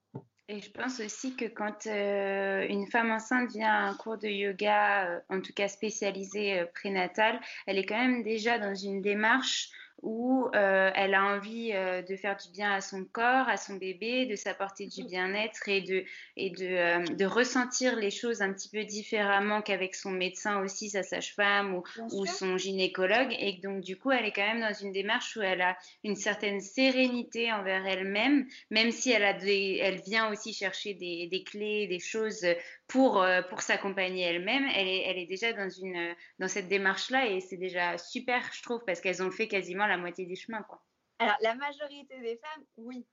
[0.47, 4.27] Et je pense aussi que quand euh, une femme enceinte vient à un cours de
[4.27, 9.01] yoga, euh, en tout cas spécialisé euh, prénatal, elle est quand même déjà dans une
[9.01, 9.69] démarche
[10.01, 13.75] où euh, elle a envie euh, de faire du bien à son corps, à son
[13.75, 16.03] bébé, de s'apporter du bien-être et, de,
[16.37, 20.89] et de, euh, de, ressentir les choses un petit peu différemment qu'avec son médecin aussi,
[20.89, 23.35] sa sage-femme ou, ou, son gynécologue.
[23.39, 26.15] Et donc, du coup, elle est quand même dans une démarche où elle a une
[26.15, 31.43] certaine sérénité envers elle-même, même si elle, a des, elle vient aussi chercher des, des
[31.43, 32.45] clés, des choses
[32.91, 37.27] pour, euh, pour s'accompagner elle-même, elle est, elle est déjà dans, une, dans cette démarche-là
[37.27, 40.61] et c'est déjà super, je trouve, parce qu'elles ont fait quasiment la moitié du chemin.
[40.63, 40.83] Quoi.
[41.19, 43.07] Alors, la majorité des femmes, oui,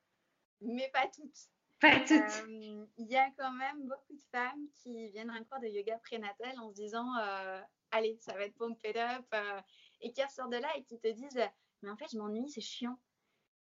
[0.60, 1.38] mais pas toutes.
[1.80, 2.48] Pas toutes.
[2.48, 5.68] Euh, il y a quand même beaucoup de femmes qui viennent à un cours de
[5.68, 7.60] yoga prénatal en se disant euh,
[7.92, 9.32] Allez, ça va être pump it up,
[10.00, 11.40] et qui ressortent de là et qui te disent
[11.82, 12.98] Mais en fait, je m'ennuie, c'est chiant.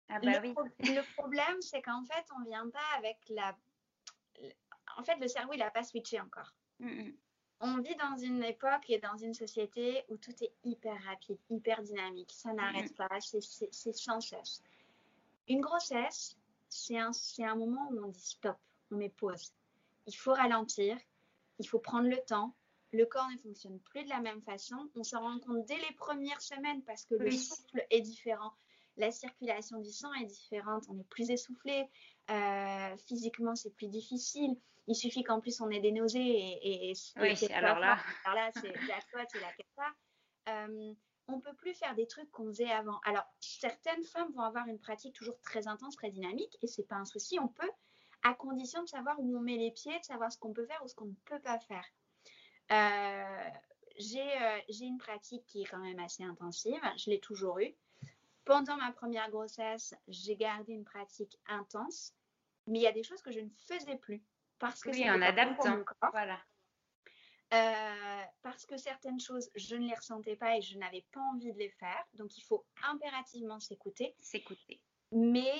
[0.10, 0.56] Ah bah le, oui.
[0.80, 3.56] le problème, c'est qu'en fait, on ne vient pas avec la
[4.97, 6.54] en fait, le cerveau, il n'a pas switché encore.
[6.80, 7.13] Mm, mm.
[7.63, 11.82] On vit dans une époque et dans une société où tout est hyper rapide, hyper
[11.84, 12.32] dynamique.
[12.32, 14.63] Ça n'arrête mm, pas, c'est sans cesse.
[15.47, 16.36] Une grossesse,
[16.69, 18.58] c'est un, un moment où on dit stop,
[18.91, 19.54] on met pause.
[20.08, 20.97] Il faut ralentir,
[21.60, 22.56] il faut prendre le temps.
[22.93, 24.89] Le corps ne fonctionne plus de la même façon.
[24.95, 28.51] On s'en rend compte dès les premières semaines parce que le souffle est différent
[28.97, 31.88] la circulation du sang est différente, on est plus essoufflé,
[32.30, 34.56] euh, physiquement c'est plus difficile.
[34.88, 38.52] Il suffit qu'en plus on ait des nausées et, et, oui, alors là, alors là
[38.54, 39.96] c'est la faute, c'est la cata.
[40.50, 40.94] Euh,
[41.28, 43.00] on peut plus faire des trucs qu'on faisait avant.
[43.06, 46.96] Alors certaines femmes vont avoir une pratique toujours très intense, très dynamique et c'est pas
[46.96, 47.39] un souci.
[47.39, 47.72] On peut,
[48.24, 50.84] à condition de savoir où on met les pieds, de savoir ce qu'on peut faire
[50.84, 51.86] ou ce qu'on ne peut pas faire.
[52.72, 53.50] Euh,
[53.98, 56.82] j'ai une pratique qui est quand même assez intensive.
[56.98, 57.76] Je l'ai toujours eue.
[58.46, 62.13] Pendant ma première grossesse, j'ai gardé une pratique intense,
[62.67, 64.24] mais il y a des choses que je ne faisais plus
[64.62, 65.80] parce que oui, en adaptant,
[66.12, 66.39] voilà.
[67.54, 71.52] Euh, parce que certaines choses, je ne les ressentais pas et je n'avais pas envie
[71.52, 72.06] de les faire.
[72.13, 74.15] Donc, il faut impérativement s'écouter.
[74.21, 74.80] S'écouter.
[75.12, 75.52] Mais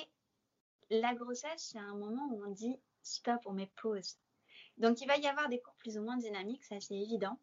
[0.88, 4.16] la grossesse, c'est un moment où on dit stop, on met pause.
[4.78, 7.38] Donc, il va y avoir des cours plus ou moins dynamiques, ça c'est évident.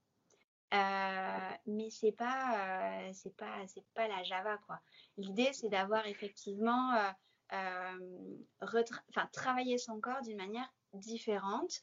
[0.73, 4.79] Euh, mais c'est pas, euh, c'est pas, c'est pas la Java quoi.
[5.17, 6.93] L'idée c'est d'avoir effectivement,
[7.51, 11.81] enfin travailler son corps d'une manière différente,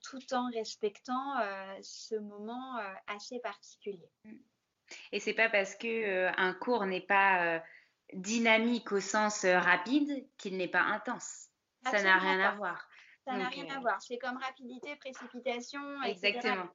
[0.00, 1.36] tout en respectant
[1.82, 4.10] ce moment assez particulier.
[5.12, 7.62] Et c'est pas parce que un cours n'est pas
[8.12, 11.48] dynamique au sens rapide qu'il n'est pas intense.
[11.84, 12.88] Ça n'a rien à voir.
[13.26, 14.00] Ça n'a rien à voir.
[14.00, 16.02] C'est comme rapidité, précipitation.
[16.02, 16.68] Exactement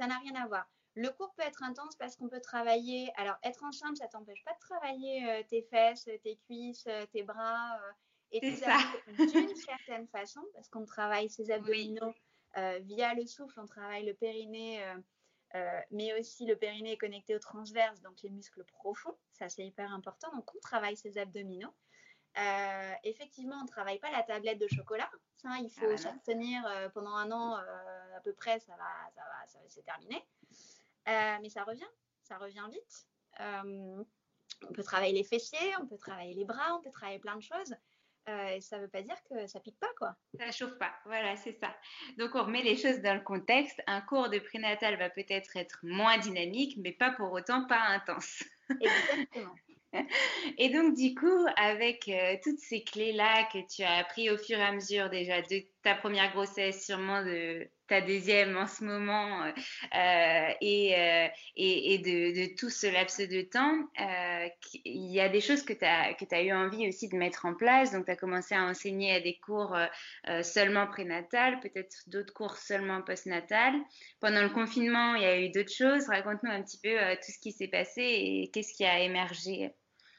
[0.00, 0.66] ça n'a rien à voir.
[0.94, 3.12] Le cours peut être intense parce qu'on peut travailler.
[3.16, 7.22] Alors, être enceinte, ça t'empêche pas de travailler euh, tes fesses, tes cuisses, euh, tes
[7.22, 7.92] bras euh,
[8.32, 12.14] et tes abdos d'une certaine façon parce qu'on travaille ses abdominaux
[12.56, 14.82] via le souffle, on travaille le périnée
[15.90, 19.16] mais aussi le périnée est connecté au transverse, donc les muscles profonds.
[19.32, 20.30] Ça, c'est hyper important.
[20.32, 21.74] Donc, on travaille ses abdominaux.
[23.02, 25.10] effectivement, on ne travaille pas la tablette de chocolat.
[25.36, 26.62] Ça, il faut ah tenir
[26.94, 30.24] pendant un an à peu près, ça va, ça va, ça va c'est terminé.
[31.06, 31.90] mais ça revient,
[32.22, 33.06] ça revient vite.
[33.40, 37.42] on peut travailler les fessiers, on peut travailler les bras, on peut travailler plein de
[37.42, 37.74] choses.
[38.30, 40.14] Euh, ça ne veut pas dire que ça pique pas, quoi.
[40.38, 41.74] Ça chauffe pas, voilà, c'est ça.
[42.18, 43.80] Donc, on remet les choses dans le contexte.
[43.86, 48.42] Un cours de prénatal va peut-être être moins dynamique, mais pas pour autant pas intense.
[48.80, 49.54] Exactement.
[50.58, 54.56] Et donc, du coup, avec euh, toutes ces clés-là que tu as appris au fur
[54.56, 59.42] et à mesure déjà de ta première grossesse, sûrement de ta deuxième en ce moment,
[59.42, 59.50] euh,
[59.92, 63.88] euh, et, et, de, tout ce laps de temps,
[64.84, 67.92] il y a des choses que tu as eu envie aussi de mettre en place.
[67.92, 69.76] Donc, tu as commencé à enseigner à des cours
[70.42, 73.74] seulement prénatal, peut-être d'autres cours seulement postnatal.
[74.20, 76.06] Pendant le confinement, il y a eu d'autres choses.
[76.08, 79.72] Raconte-nous un petit peu tout ce qui s'est passé et qu'est-ce qui a émergé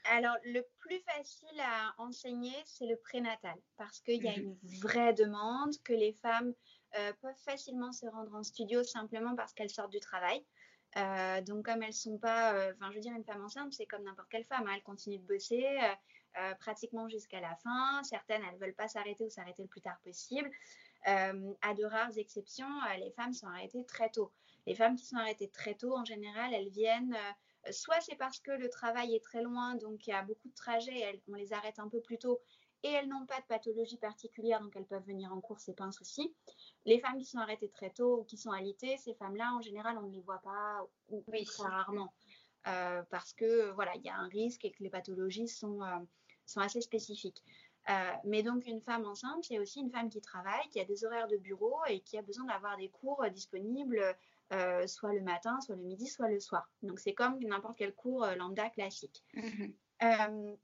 [0.10, 5.14] alors, le plus facile à enseigner, c'est le prénatal, parce qu'il y a une vraie
[5.14, 6.54] demande, que les femmes
[6.98, 10.44] euh, peuvent facilement se rendre en studio simplement parce qu'elles sortent du travail.
[10.98, 13.72] Euh, donc, comme elles ne sont pas, euh, enfin, je veux dire, une femme enceinte,
[13.72, 15.66] c'est comme n'importe quelle femme, hein, elle continue de bosser
[16.60, 18.04] pratiquement jusqu'à la fin.
[18.04, 20.50] Certaines, elles veulent pas s'arrêter ou s'arrêter le plus tard possible.
[21.04, 21.34] à
[21.74, 22.70] de rares exceptions,
[23.00, 24.32] les femmes sont arrêtées très tôt.
[24.66, 27.18] Les femmes qui sont arrêtées très tôt, en général, elles viennent
[27.70, 30.56] Soit c'est parce que le travail est très loin, donc il y a beaucoup de
[30.56, 32.42] trajets, on les arrête un peu plus tôt
[32.84, 35.84] et elles n'ont pas de pathologie particulière, donc elles peuvent venir en cours, c'est pas
[35.84, 36.34] un souci.
[36.86, 39.98] Les femmes qui sont arrêtées très tôt ou qui sont alitées, ces femmes-là, en général,
[40.00, 42.12] on ne les voit pas ou très rarement.
[42.68, 45.98] Euh, parce que voilà, il y a un risque et que les pathologies sont, euh,
[46.46, 47.44] sont assez spécifiques.
[47.90, 51.04] Euh, mais donc une femme enceinte, c'est aussi une femme qui travaille, qui a des
[51.04, 54.16] horaires de bureau et qui a besoin d'avoir des cours disponibles
[54.52, 56.70] euh, soit le matin, soit le midi, soit le soir.
[56.84, 59.24] Donc c'est comme n'importe quel cours euh, lambda classique.
[59.34, 59.74] Mhm.
[60.04, 60.56] Euh,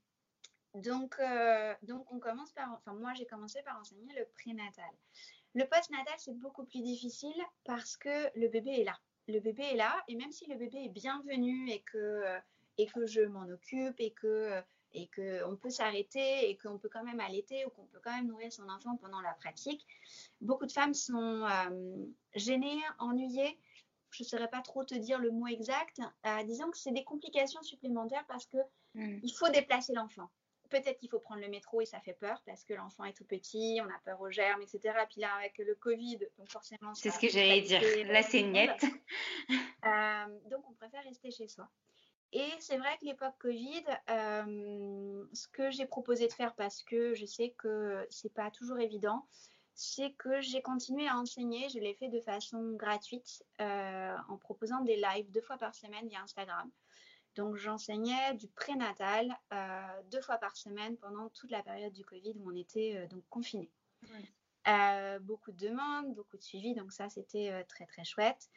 [0.74, 1.16] donc,
[1.82, 4.90] donc on commence par, enfin moi j'ai commencé par enseigner le prénatal.
[5.54, 8.98] Le postnatal c'est beaucoup plus difficile parce que le bébé est là.
[9.26, 12.22] Le bébé est là et même si le bébé est bienvenu et que
[12.76, 14.62] et que je m'en occupe et que
[14.92, 18.26] et qu'on peut s'arrêter et qu'on peut quand même allaiter ou qu'on peut quand même
[18.26, 19.86] nourrir son enfant pendant la pratique.
[20.42, 21.46] Beaucoup de femmes sont
[22.34, 23.58] gênées, ennuyées
[24.10, 27.04] je ne saurais pas trop te dire le mot exact, euh, disons que c'est des
[27.04, 28.58] complications supplémentaires parce que
[28.94, 29.20] hmm.
[29.22, 30.30] il faut déplacer l'enfant.
[30.70, 33.24] Peut-être qu'il faut prendre le métro et ça fait peur parce que l'enfant est tout
[33.24, 34.94] petit, on a peur aux germes, etc.
[35.10, 36.94] Puis là, avec le Covid, donc forcément.
[36.94, 38.84] C'est ce que j'allais dire, la saignette.
[39.86, 41.66] Euh, donc, on préfère rester chez soi.
[42.32, 47.14] Et c'est vrai que l'époque Covid, euh, ce que j'ai proposé de faire parce que
[47.14, 49.26] je sais que c'est pas toujours évident,
[49.80, 51.68] c'est que j'ai continué à enseigner.
[51.68, 56.08] Je l'ai fait de façon gratuite euh, en proposant des lives deux fois par semaine
[56.08, 56.68] via Instagram.
[57.36, 62.34] Donc j'enseignais du prénatal euh, deux fois par semaine pendant toute la période du Covid
[62.40, 63.70] où on était euh, donc confinés.
[65.20, 68.50] beaucoup de demandes, beaucoup de suivi, donc ça c'était très très chouette.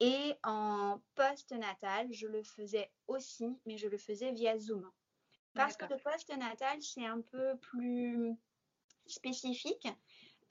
[0.00, 4.90] Et en post-natal, je le faisais aussi, mais je le faisais via Zoom.
[5.54, 8.36] Parce que le post-natal, c'est un peu plus
[9.06, 9.86] spécifique.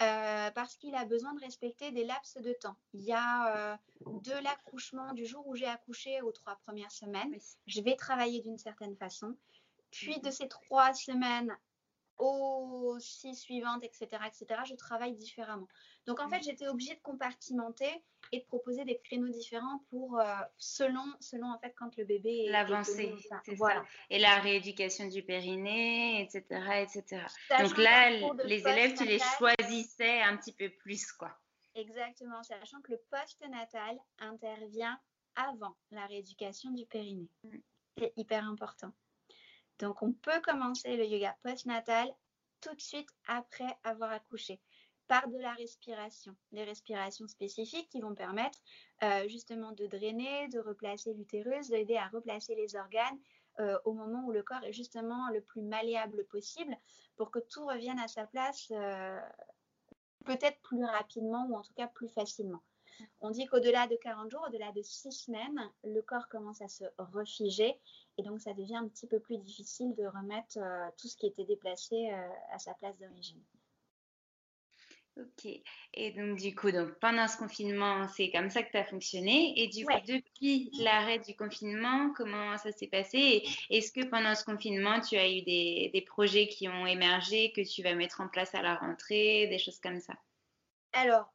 [0.02, 2.76] Euh, parce qu'il a besoin de respecter des laps de temps.
[2.94, 7.34] Il y a euh, de l'accouchement, du jour où j'ai accouché aux trois premières semaines,
[7.66, 9.38] je vais travailler d'une certaine façon.
[9.92, 11.56] Puis de ces trois semaines
[12.18, 15.68] aux six suivantes, etc., etc., je travaille différemment.
[16.06, 17.90] Donc en fait, j'étais obligée de compartimenter
[18.32, 20.26] et de proposer des créneaux différents pour euh,
[20.58, 23.14] selon selon en fait quand le bébé l'avancée,
[23.58, 23.84] voilà.
[24.10, 26.44] Et la rééducation du périnée, etc.,
[26.82, 27.24] etc.
[27.62, 28.10] Donc là,
[28.46, 31.32] les élèves, tu les choisissais un petit peu plus, quoi.
[31.76, 34.98] Exactement, sachant que le post-natal intervient
[35.36, 37.30] avant la rééducation du périnée.
[37.44, 37.58] Mm.
[37.98, 38.92] C'est hyper important.
[39.80, 42.14] Donc, on peut commencer le yoga postnatal
[42.62, 44.62] tout de suite après avoir accouché
[45.08, 48.60] par de la respiration, des respirations spécifiques qui vont permettre
[49.04, 53.20] euh, justement de drainer, de replacer l'utérus, d'aider à replacer les organes
[53.60, 56.76] euh, au moment où le corps est justement le plus malléable possible
[57.16, 59.20] pour que tout revienne à sa place euh,
[60.26, 62.64] peut-être plus rapidement ou en tout cas plus facilement.
[63.22, 66.84] On dit qu'au-delà de 40 jours, au-delà de 6 semaines, le corps commence à se
[66.98, 67.80] refiger
[68.18, 71.28] et donc ça devient un petit peu plus difficile de remettre euh, tout ce qui
[71.28, 73.42] était déplacé euh, à sa place d'origine.
[75.18, 75.50] Ok.
[75.94, 79.54] Et donc, du coup, donc, pendant ce confinement, c'est comme ça que tu as fonctionné.
[79.56, 83.44] Et du coup, depuis l'arrêt du confinement, comment ça s'est passé?
[83.70, 87.62] Est-ce que pendant ce confinement, tu as eu des, des, projets qui ont émergé, que
[87.62, 90.16] tu vas mettre en place à la rentrée, des choses comme ça?
[90.96, 91.34] Alors,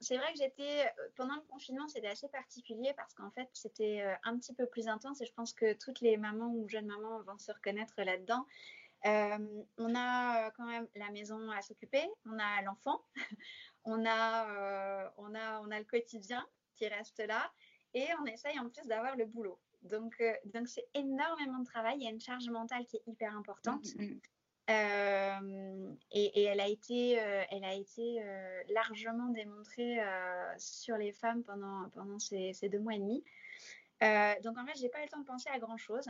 [0.00, 4.38] c'est vrai que j'étais pendant le confinement, c'était assez particulier parce qu'en fait, c'était un
[4.38, 7.36] petit peu plus intense et je pense que toutes les mamans ou jeunes mamans vont
[7.36, 8.46] se reconnaître là-dedans.
[9.04, 13.04] on a quand même la maison à s'occuper, on a l'enfant,
[13.84, 16.46] on a, on a, on a le quotidien
[16.76, 17.52] qui reste là
[17.92, 19.58] et on essaye en plus d'avoir le boulot.
[19.82, 21.96] Donc, donc c'est énormément de travail.
[21.98, 23.84] Il y a une charge mentale qui est hyper importante.
[23.96, 24.20] Mmh, mmh.
[24.70, 29.98] Euh, et, elle a été, euh, elle a été euh, largement démontrée
[30.56, 33.24] sur les femmes pendant, pendant ces, deux mois et demi.
[34.42, 36.06] donc en fait, j'ai pas eu le temps de penser à grand chose.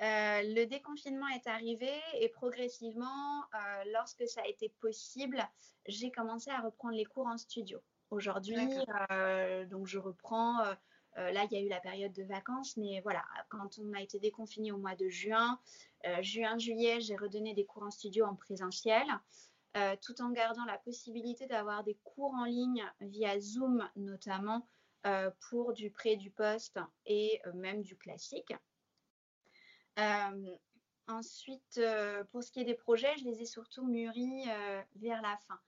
[0.00, 3.44] le déconfinement est arrivé et progressivement,
[3.92, 5.42] lorsque ça a été possible,
[5.86, 7.80] j'ai commencé à reprendre les cours en studio.
[8.10, 8.56] Aujourd'hui,
[9.70, 10.58] donc je reprends
[11.18, 14.00] euh, là, il y a eu la période de vacances, mais voilà, quand on a
[14.00, 15.58] été déconfiné au mois de juin,
[16.06, 19.06] euh, juin, juillet, j'ai redonné des cours en studio en présentiel.
[19.76, 24.66] Euh, tout en gardant la possibilité d'avoir des cours en ligne via Zoom notamment
[25.48, 28.52] pour du pré, du poste et même du classique.
[31.08, 31.80] ensuite,
[32.32, 34.44] pour ce qui est des projets, je les ai surtout mûris
[34.96, 35.58] vers la fin.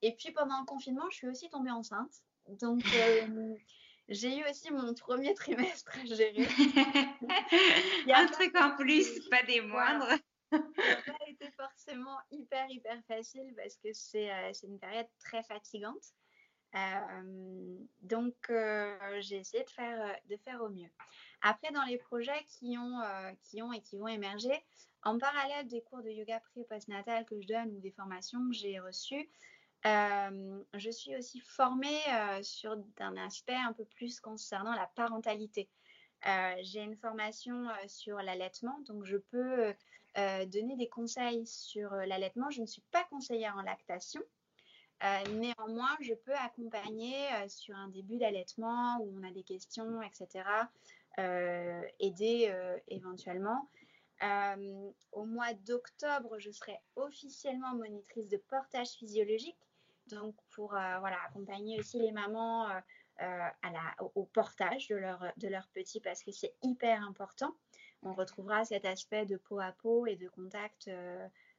[0.00, 2.22] Et puis pendant le confinement, je suis aussi tombée enceinte.
[2.60, 2.80] Donc,
[4.08, 6.32] j'ai eu aussi mon premier trimestre à gérer.
[6.58, 10.08] Il y a un truc en plus, pas des moindres.
[10.50, 10.62] Ça n'a
[11.06, 16.14] pas été forcément hyper, hyper facile parce que c'est euh, une période très fatigante.
[16.74, 20.90] Euh, donc, euh, j'ai essayé de faire, de faire au mieux.
[21.42, 23.00] Après, dans les projets qui ont,
[23.44, 24.64] qui ont et qui vont émerger,
[25.02, 28.54] en parallèle des cours de yoga pré postnatal que je donne ou des formations que
[28.54, 29.28] j'ai reçues,
[29.84, 32.00] je suis aussi formée
[32.42, 35.68] sur un aspect un peu plus concernant la parentalité.
[36.62, 39.74] J'ai une formation sur l'allaitement, donc je peux
[40.16, 42.50] donner des conseils sur l'allaitement.
[42.50, 44.22] Je ne suis pas conseillère en lactation.
[45.30, 50.44] néanmoins, je peux accompagner sur un début d'allaitement où on a des questions, etc.
[52.00, 52.52] aider
[52.88, 53.68] éventuellement.
[55.12, 59.67] au mois d'octobre, je serai officiellement monitrice de portage physiologique
[60.08, 62.80] donc pour euh, voilà, accompagner aussi les mamans euh,
[63.22, 67.54] euh, à la, au, portage de leur, de leur petit parce que c'est hyper important.
[68.02, 70.88] On retrouvera cet aspect de peau à peau et de contact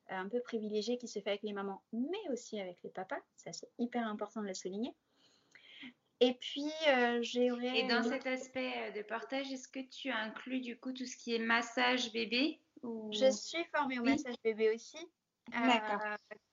[0.08, 3.20] un peu privilégié qui se fait avec les mamans, mais aussi avec les papas.
[3.36, 4.95] Ça, c'est hyper important de le souligner.
[6.22, 6.72] Et puis,
[7.20, 7.47] j'ai...
[7.47, 11.36] Et dans cet aspect de portage, est-ce que tu inclus du coup tout ce qui
[11.36, 13.12] est massage bébé ou...
[13.12, 14.97] Je suis formée au massage bébé aussi.
[15.52, 16.00] D'accord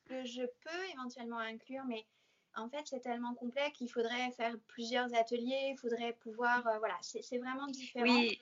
[0.08, 2.04] que je peux éventuellement inclure, mais
[2.56, 6.96] en fait, c'est tellement complet qu'il faudrait faire plusieurs ateliers, il faudrait pouvoir, euh, voilà,
[7.00, 8.04] c'est vraiment différent.
[8.04, 8.40] Oui.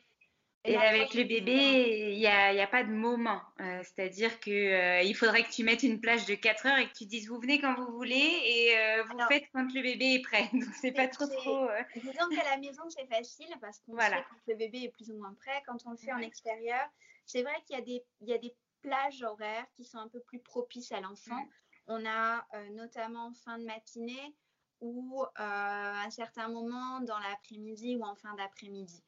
[0.67, 3.43] Et, avec le bébé, il n'y a, a, pas de moment.
[3.61, 6.89] Euh, c'est-à-dire qu'il euh, il faudrait que tu mettes une plage de 4 heures et
[6.89, 10.23] que tu dises vous venez quand vous voulez et vous faites quand le bébé est
[10.23, 10.49] prêt.
[10.55, 11.69] Donc, c'est pas trop trop.
[11.97, 14.17] Disons qu'à la maison, c'est facile parce qu'on voilà.
[14.17, 15.63] sait quand le bébé est plus ou moins prêt.
[15.67, 16.89] Quand on le fait en extérieur,
[17.27, 18.55] c'est vrai qu'il y, a des, il y a des
[18.85, 21.43] plages horaires qui sont un peu plus propices à l'enfant.
[21.87, 24.35] On a euh, notamment fin de matinée
[24.81, 29.03] ou euh, à un certain moment dans l'après-midi ou en fin d'après-midi.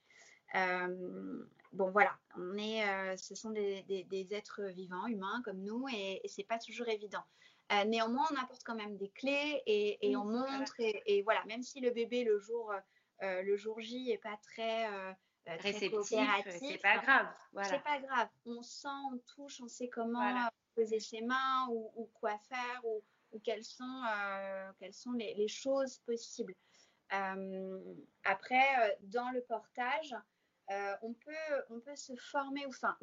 [0.55, 6.29] Euh, bon voilà, on est, ce sont des, êtres vivants, humains comme nous, et, et
[6.29, 7.25] c'est pas toujours évident.
[7.87, 11.91] néanmoins, on apporte quand même des clés et, on montre, et, voilà, même si le
[11.91, 12.73] bébé le jour,
[13.21, 14.89] le jour J est pas très
[15.47, 16.01] réceptif,
[16.59, 17.27] c'est pas grave.
[17.53, 17.69] Voilà.
[17.69, 18.29] C'est pas grave.
[18.45, 23.03] On sent, on touche, on sait comment poser ses mains ou, quoi faire ou,
[23.45, 26.55] quelles sont, euh, quelles sont les, choses possibles.
[27.13, 27.95] Euh,
[28.25, 30.15] après, euh, dans le portage,
[31.03, 32.97] on, peut, on peut se former, ou, enfin,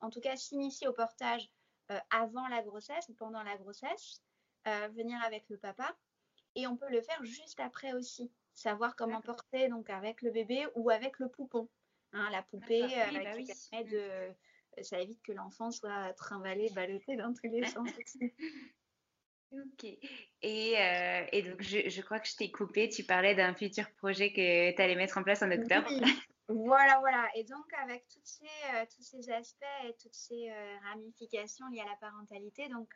[0.00, 1.50] en tout cas s'initier au portage
[2.10, 4.22] avant la grossesse ou pendant la grossesse,
[4.64, 5.94] venir avec le papa,
[6.54, 10.66] et on peut le faire juste après aussi savoir comment porter donc avec le bébé
[10.74, 11.68] ou avec le poupon.
[12.12, 13.88] Hein, la poupée bah qui permet mmh.
[13.90, 14.34] de,
[14.82, 18.32] ça évite que l'enfant soit trimballé, ballotté dans tous les sens aussi.
[19.52, 19.84] Ok.
[20.42, 22.88] Et, euh, et donc, je, je, crois que je t'ai coupé.
[22.88, 25.88] Tu parlais d'un futur projet que tu allais mettre en place en octobre.
[26.48, 27.28] Voilà, voilà.
[27.34, 31.80] Et donc, avec toutes ces, euh, tous ces aspects et toutes ces euh, ramifications liées
[31.80, 32.88] à la parentalité, donc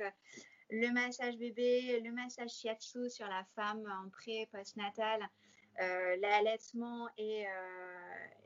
[0.71, 5.21] le massage bébé, le massage shiatsu sur la femme en pré, post-natal,
[5.79, 7.47] l'allaitement et,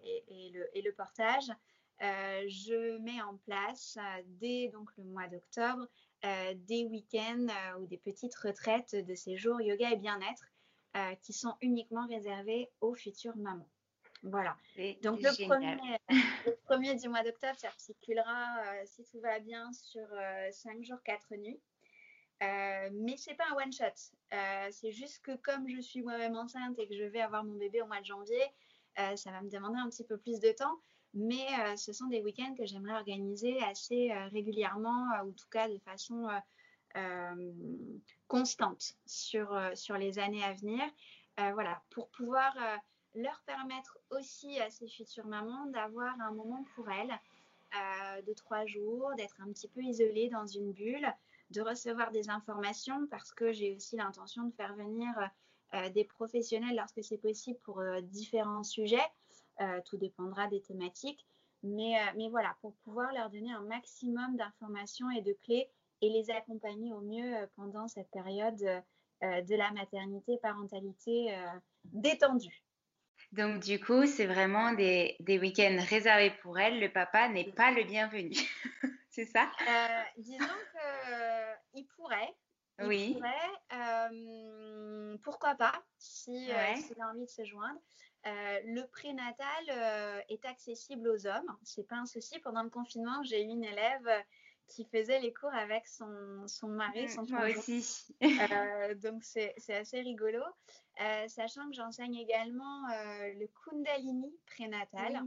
[0.04, 1.50] et, et, le, et le portage,
[2.02, 5.86] euh, je mets en place euh, dès donc le mois d'octobre
[6.26, 7.46] euh, des week-ends
[7.80, 10.44] ou des petites retraites de séjour yoga et bien-être
[11.20, 13.68] qui sont uniquement réservées aux futures mamans.
[14.22, 14.56] Voilà.
[15.02, 15.76] Donc le premier,
[16.46, 20.06] le premier, du mois d'octobre s'articulera, si tout va bien, sur
[20.52, 21.60] 5 jours, 4 nuits.
[22.42, 23.84] Euh, mais c'est pas un one shot.
[24.32, 27.54] Euh, c'est juste que comme je suis moi-même enceinte et que je vais avoir mon
[27.54, 28.42] bébé au mois de janvier,
[28.98, 30.80] euh, ça va me demander un petit peu plus de temps.
[31.14, 31.46] Mais
[31.78, 36.28] ce sont des week-ends que j'aimerais organiser assez régulièrement, ou en tout cas de façon
[38.28, 40.82] constante sur, sur les années à venir.
[41.38, 42.54] voilà, pour pouvoir
[43.14, 47.18] leur permettre aussi à ces futures mamans d'avoir un moment pour elles
[48.26, 51.06] de trois jours, d'être un petit peu isolées dans une bulle,
[51.50, 55.12] de recevoir des informations parce que j'ai aussi l'intention de faire venir
[55.74, 59.06] euh, des professionnels lorsque c'est possible pour euh, différents sujets.
[59.60, 61.26] Euh, tout dépendra des thématiques.
[61.62, 65.68] Mais, mais voilà, pour pouvoir leur donner un maximum d'informations et de clés
[66.02, 68.62] et les accompagner au mieux pendant cette période
[69.22, 71.34] de la maternité, parentalité
[71.84, 72.62] détendue.
[73.32, 76.80] Donc, du coup, c'est vraiment des, des week-ends réservés pour elle.
[76.80, 78.32] Le papa n'est pas le bienvenu.
[79.10, 79.50] c'est ça?
[79.68, 80.44] Euh, Disons
[81.74, 82.34] qu'il pourrait.
[82.78, 83.14] Il oui.
[83.14, 87.80] Pourrait, euh, pourquoi pas, si, euh, s'il a envie de se joindre.
[88.24, 91.56] le prénatal est accessible aux hommes.
[91.62, 92.38] C'est pas un souci.
[92.40, 94.08] Pendant le confinement, j'ai eu une élève
[94.68, 98.14] qui faisait les cours avec son, son mari, mmh, son Moi aussi.
[99.02, 100.42] donc, c'est assez rigolo.
[101.28, 102.86] sachant que j'enseigne également
[103.34, 105.26] le Kundalini prénatal.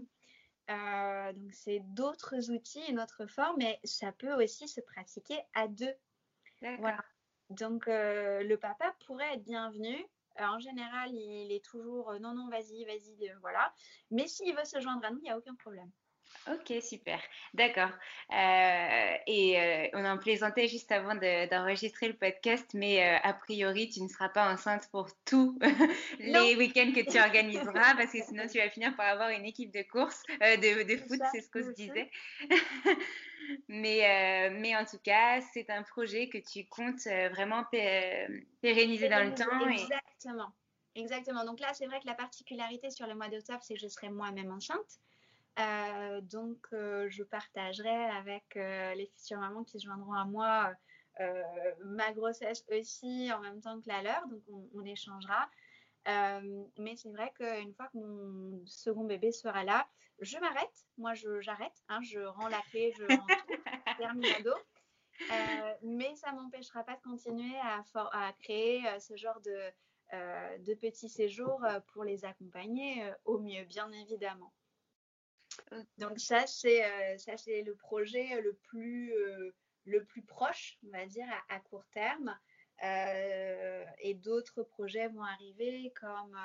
[0.70, 5.68] Euh, donc, c'est d'autres outils, une autre forme, mais ça peut aussi se pratiquer à
[5.68, 5.94] deux.
[6.62, 7.04] Voilà.
[7.50, 9.96] Donc, euh, le papa pourrait être bienvenu.
[10.40, 13.74] Euh, en général, il est toujours non, non, vas-y, vas-y, voilà.
[14.12, 15.90] Mais s'il veut se joindre à nous, il n'y a aucun problème.
[16.52, 17.20] Ok, super.
[17.54, 17.92] D'accord.
[18.32, 23.90] Euh, et euh, on en plaisantait juste avant d'enregistrer le podcast, mais euh, a priori,
[23.90, 25.58] tu ne seras pas enceinte pour tous
[26.20, 29.72] les week-ends que tu organiseras, parce que sinon, tu vas finir par avoir une équipe
[29.72, 32.10] de course, de, de foot, c'est ce qu'on se disait.
[33.68, 37.64] mais, mais en tout cas, c'est un projet que tu comptes vraiment
[38.62, 39.70] pérenniser dans le temps.
[39.70, 40.52] Exactement.
[40.96, 41.46] Exactement.
[41.46, 44.10] Donc là, c'est vrai que la particularité sur le mois d'octobre, c'est que je serai
[44.10, 45.00] moi-même enceinte.
[45.60, 50.74] Euh, donc, euh, je partagerai avec euh, les futures mamans qui se joindront à moi
[51.84, 54.26] ma grossesse aussi en même temps que la leur.
[54.28, 54.42] Donc,
[54.74, 55.50] on, échangera.
[56.06, 59.86] mais c'est vrai qu'une fois que mon second bébé sera là,
[60.22, 60.86] je m'arrête.
[60.98, 61.84] Moi, j'arrête.
[61.90, 63.98] Hein, je rends la clé, je rends tout.
[63.98, 64.54] terminado.
[65.84, 72.06] mais ça ne m'empêchera pas de continuer à, créer ce genre de petits séjours pour
[72.06, 74.54] les accompagner au mieux, bien évidemment.
[75.98, 79.54] Donc ça, c'est euh, ça c'est le projet le plus, euh,
[79.86, 82.38] le plus proche, on va dire, à, court terme.
[82.82, 86.38] Euh, et d'autres projets vont arriver comme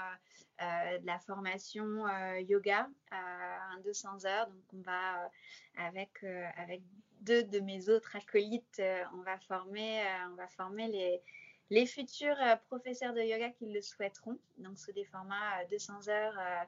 [0.58, 2.08] de la formation
[2.38, 4.48] yoga à 200 heures.
[4.48, 5.30] Donc on va
[5.76, 6.24] avec
[6.56, 6.82] avec
[7.20, 8.82] deux de mes autres acolytes,
[9.14, 10.02] on va former
[10.32, 11.22] on va former les
[11.70, 14.38] les futurs professeurs de yoga qui le souhaiteront.
[14.58, 16.64] Donc sous des formats 200 heures euh,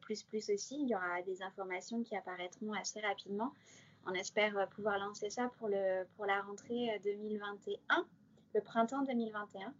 [0.00, 0.80] plus plus aussi.
[0.80, 3.52] Il y aura des informations qui apparaîtront assez rapidement.
[4.06, 8.02] On espère euh, pouvoir lancer ça pour, le, pour la rentrée 2021, euh,
[8.54, 9.74] le printemps 2021.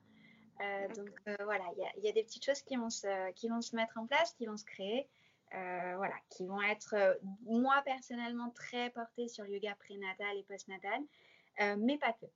[0.95, 1.11] donc
[1.45, 1.65] voilà,
[1.97, 4.33] il y, a des petites choses qui vont, se, qui vont se mettre en place,
[4.35, 5.09] qui vont se créer,
[5.51, 11.01] voilà, qui vont être, moi personnellement, très portées sur le yoga prénatal et postnatal,
[11.79, 12.27] mais pas que.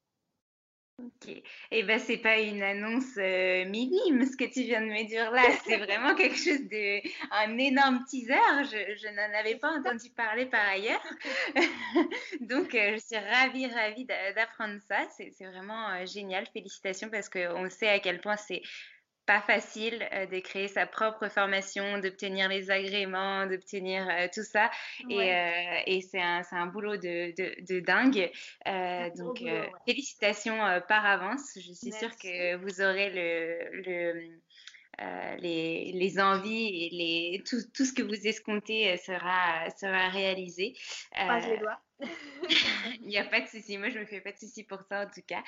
[0.99, 1.29] Ok.
[1.29, 1.43] Et
[1.73, 5.31] eh ben c'est pas une annonce euh, minime ce que tu viens de me dire
[5.31, 5.43] là.
[5.67, 8.65] C'est vraiment quelque chose de un énorme teaser.
[8.65, 11.05] Je, je n'en avais pas entendu parler par ailleurs.
[12.41, 15.07] Donc euh, je suis ravie ravie d'apprendre ça.
[15.11, 16.47] C'est vraiment euh, génial.
[16.47, 18.63] Félicitations parce qu'on sait à quel point c'est
[19.27, 24.71] pas facile euh, de créer sa propre formation, d'obtenir les agréments, d'obtenir euh, tout ça.
[25.11, 28.31] Et, euh, et c'est un, un, boulot de, de, de dingue.
[29.17, 29.43] donc,
[29.87, 30.59] félicitations
[30.89, 31.53] par avance.
[31.57, 34.39] Je suis sûre que vous aurez le, le
[35.03, 40.09] euh, les, les, envies et les, tout, tout, ce que vous escomptez euh, sera, sera
[40.09, 40.75] réalisé.
[41.15, 41.81] Les doigts.
[43.03, 43.77] Il n'y a pas de souci.
[43.77, 45.43] Moi, je me fais pas de souci pour ça, en tout cas.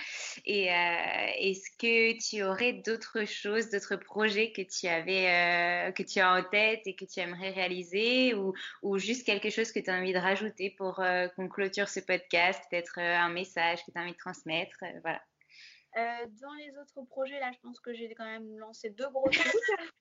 [0.45, 6.21] Et euh, est-ce que tu aurais d'autres choses, d'autres projets que tu avais, que tu
[6.21, 9.89] as en tête et que tu aimerais réaliser ou, ou juste quelque chose que tu
[9.89, 11.03] as envie de rajouter pour
[11.37, 15.23] qu'on clôture ce podcast, peut-être un message que tu as envie de transmettre, voilà.
[15.97, 19.29] Euh, dans les autres projets, là, je pense que j'ai quand même lancé deux gros
[19.29, 19.53] trucs.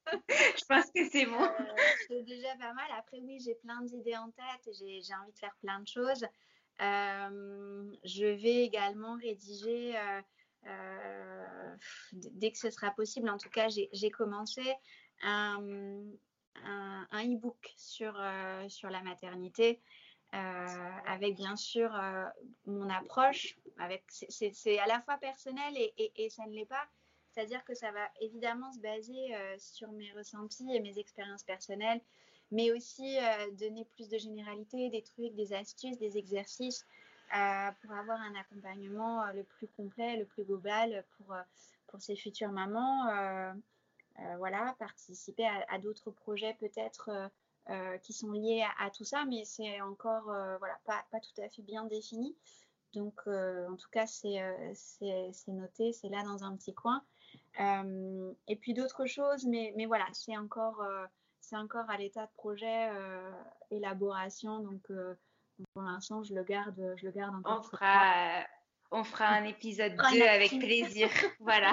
[0.29, 1.41] je pense que c'est bon.
[1.41, 1.75] Euh,
[2.07, 2.85] c'est déjà pas mal.
[2.97, 6.25] Après, oui, j'ai plein d'idées en tête et j'ai envie de faire plein de choses.
[6.81, 9.95] Euh, je vais également rédiger,
[12.11, 14.61] dès que ce sera possible, en tout cas, j'ai commencé
[15.23, 16.03] un,
[16.63, 18.21] un, e-book sur,
[18.67, 19.81] sur la maternité.
[21.05, 21.91] Avec bien sûr
[22.65, 23.57] mon approche,
[24.29, 26.87] c'est à la fois personnel et, ça ne l'est pas.
[27.31, 32.01] C'est-à-dire que ça va évidemment se baser sur mes ressentis et mes expériences personnelles,
[32.51, 33.17] mais aussi
[33.59, 36.85] donner plus de généralité, des trucs, des astuces, des exercices
[37.29, 41.35] pour avoir un accompagnement le plus complet, le plus global pour,
[41.87, 43.53] pour ces futures mamans.
[44.37, 47.29] voilà, participer à, d'autres projets peut-être
[48.03, 51.61] qui sont liés à, tout ça, mais c'est encore voilà, pas, pas, tout à fait
[51.61, 52.35] bien défini.
[52.93, 54.41] Donc, en tout cas, c'est
[55.47, 57.03] noté, c'est là dans un petit coin.
[57.59, 60.81] et puis d'autres choses, mais, mais voilà, c'est encore,
[61.51, 62.89] encore à l'état de projet,
[63.71, 64.59] élaboration.
[64.59, 64.89] Donc,
[65.73, 67.59] pour l'instant, je le garde, je le garde encore.
[67.59, 68.45] On fera,
[68.91, 71.09] on fera un épisode 2 avec plaisir.
[71.39, 71.71] voilà,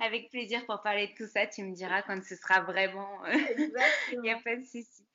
[0.00, 1.46] avec plaisir pour parler de tout ça.
[1.46, 3.24] Tu me diras quand ce sera vraiment.
[4.12, 5.06] Il n'y a pas de souci.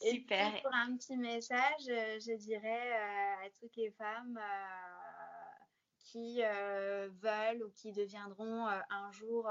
[0.00, 0.54] Super.
[0.54, 5.64] Et pour un petit message, euh, je dirais euh, à toutes les femmes euh,
[5.98, 9.48] qui veulent ou qui deviendront un jour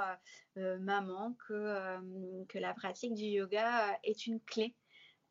[0.57, 4.75] maman que, que la pratique du yoga est une clé,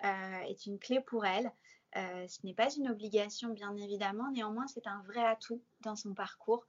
[0.02, 1.52] est une clé pour elles.
[1.98, 6.14] Euh, ce n'est pas une obligation, bien évidemment, néanmoins, c'est un vrai atout dans son
[6.14, 6.64] parcours.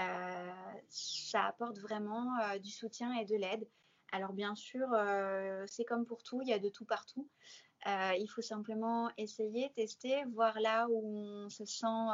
[0.00, 0.50] Euh,
[0.88, 3.68] ça apporte vraiment euh, du soutien et de l'aide.
[4.12, 4.88] Alors, bien sûr,
[5.66, 7.26] c'est comme pour tout, il y a de tout partout.
[7.86, 12.10] il faut simplement essayer, tester, voir là où on se sent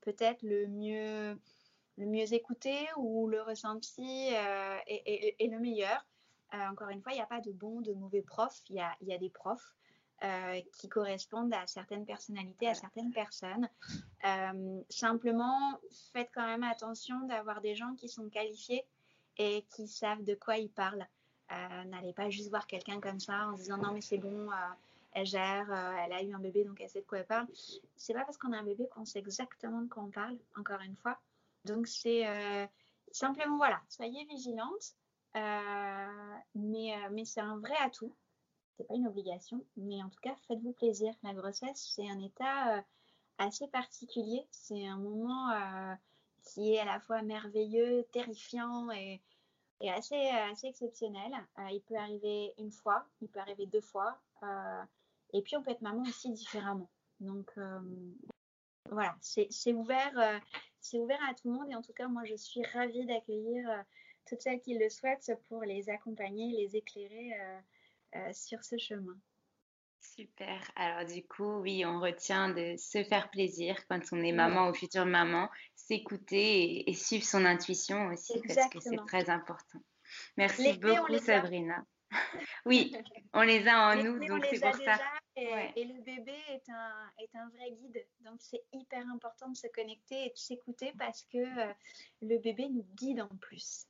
[0.00, 1.36] peut-être le mieux,
[1.98, 6.06] le mieux écouté ou le ressenti est, le meilleur.
[6.52, 9.18] encore une fois, il n'y a pas de bons, de mauvais profs, il y a
[9.18, 9.74] des profs.
[10.22, 13.66] Euh, qui correspondent à certaines personnalités, à certaines personnes.
[14.26, 15.80] Euh, simplement,
[16.12, 18.84] faites quand même attention d'avoir des gens qui sont qualifiés
[19.38, 21.08] et qui savent de quoi ils parlent.
[21.52, 24.50] Euh, n'allez pas juste voir quelqu'un comme ça en se disant non mais c'est bon,
[25.12, 25.72] elle gère,
[26.04, 27.46] elle a eu un bébé donc elle sait de quoi elle parle.
[27.96, 30.80] C'est pas parce qu'on a un bébé qu'on sait exactement de quoi on parle, encore
[30.82, 31.18] une fois.
[31.64, 32.26] Donc c'est
[33.10, 34.96] simplement voilà, soyez vigilante,
[35.34, 38.14] mais, mais c'est un vrai atout
[38.84, 41.14] pas une obligation, mais en tout cas, faites-vous plaisir.
[41.22, 42.82] La grossesse, c'est un état euh,
[43.38, 44.46] assez particulier.
[44.50, 45.94] C'est un moment euh,
[46.44, 49.20] qui est à la fois merveilleux, terrifiant et,
[49.88, 51.32] assez, assez exceptionnel.
[51.58, 54.18] Euh, il peut arriver une fois, il peut arriver deux fois.
[55.32, 56.90] et puis, on peut être maman aussi différemment.
[57.20, 57.52] Donc,
[58.90, 60.40] voilà, c'est ouvert,
[60.80, 61.70] c'est ouvert à tout le monde.
[61.70, 63.84] Et en tout cas, moi, je suis ravie d'accueillir
[64.30, 67.58] toutes celles qui le souhaitent pour les accompagner, les éclairer euh,
[68.32, 69.18] sur ce chemin.
[70.00, 70.60] Super.
[70.76, 74.74] Alors du coup, oui, on retient de se faire plaisir quand on est maman ou
[74.74, 79.78] future maman, s'écouter et, suivre son intuition aussi parce que c'est très important.
[80.36, 81.84] Merci beaucoup Sabrina.
[82.66, 82.92] oui,
[83.34, 84.98] on les a en nous, donc c'est pour ça.
[85.36, 88.04] Et, le bébé est un, est un vrai guide.
[88.20, 91.72] Donc c'est hyper important de se connecter et de s'écouter parce que euh,
[92.22, 93.86] le bébé nous guide en plus.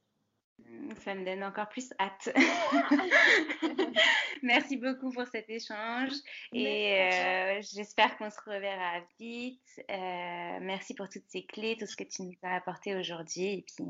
[1.04, 2.34] Ça me donne encore plus hâte.
[4.42, 6.12] Merci beaucoup pour cet échange
[6.52, 9.60] et euh, j'espère qu'on se reverra vite.
[9.90, 13.64] Euh, merci pour toutes ces clés, tout ce que tu nous as apporté aujourd'hui et
[13.66, 13.84] puis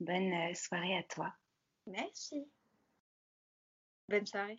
[0.00, 1.32] bonne euh, soirée à toi.
[1.86, 2.50] Merci.
[4.08, 4.58] Bonne soirée.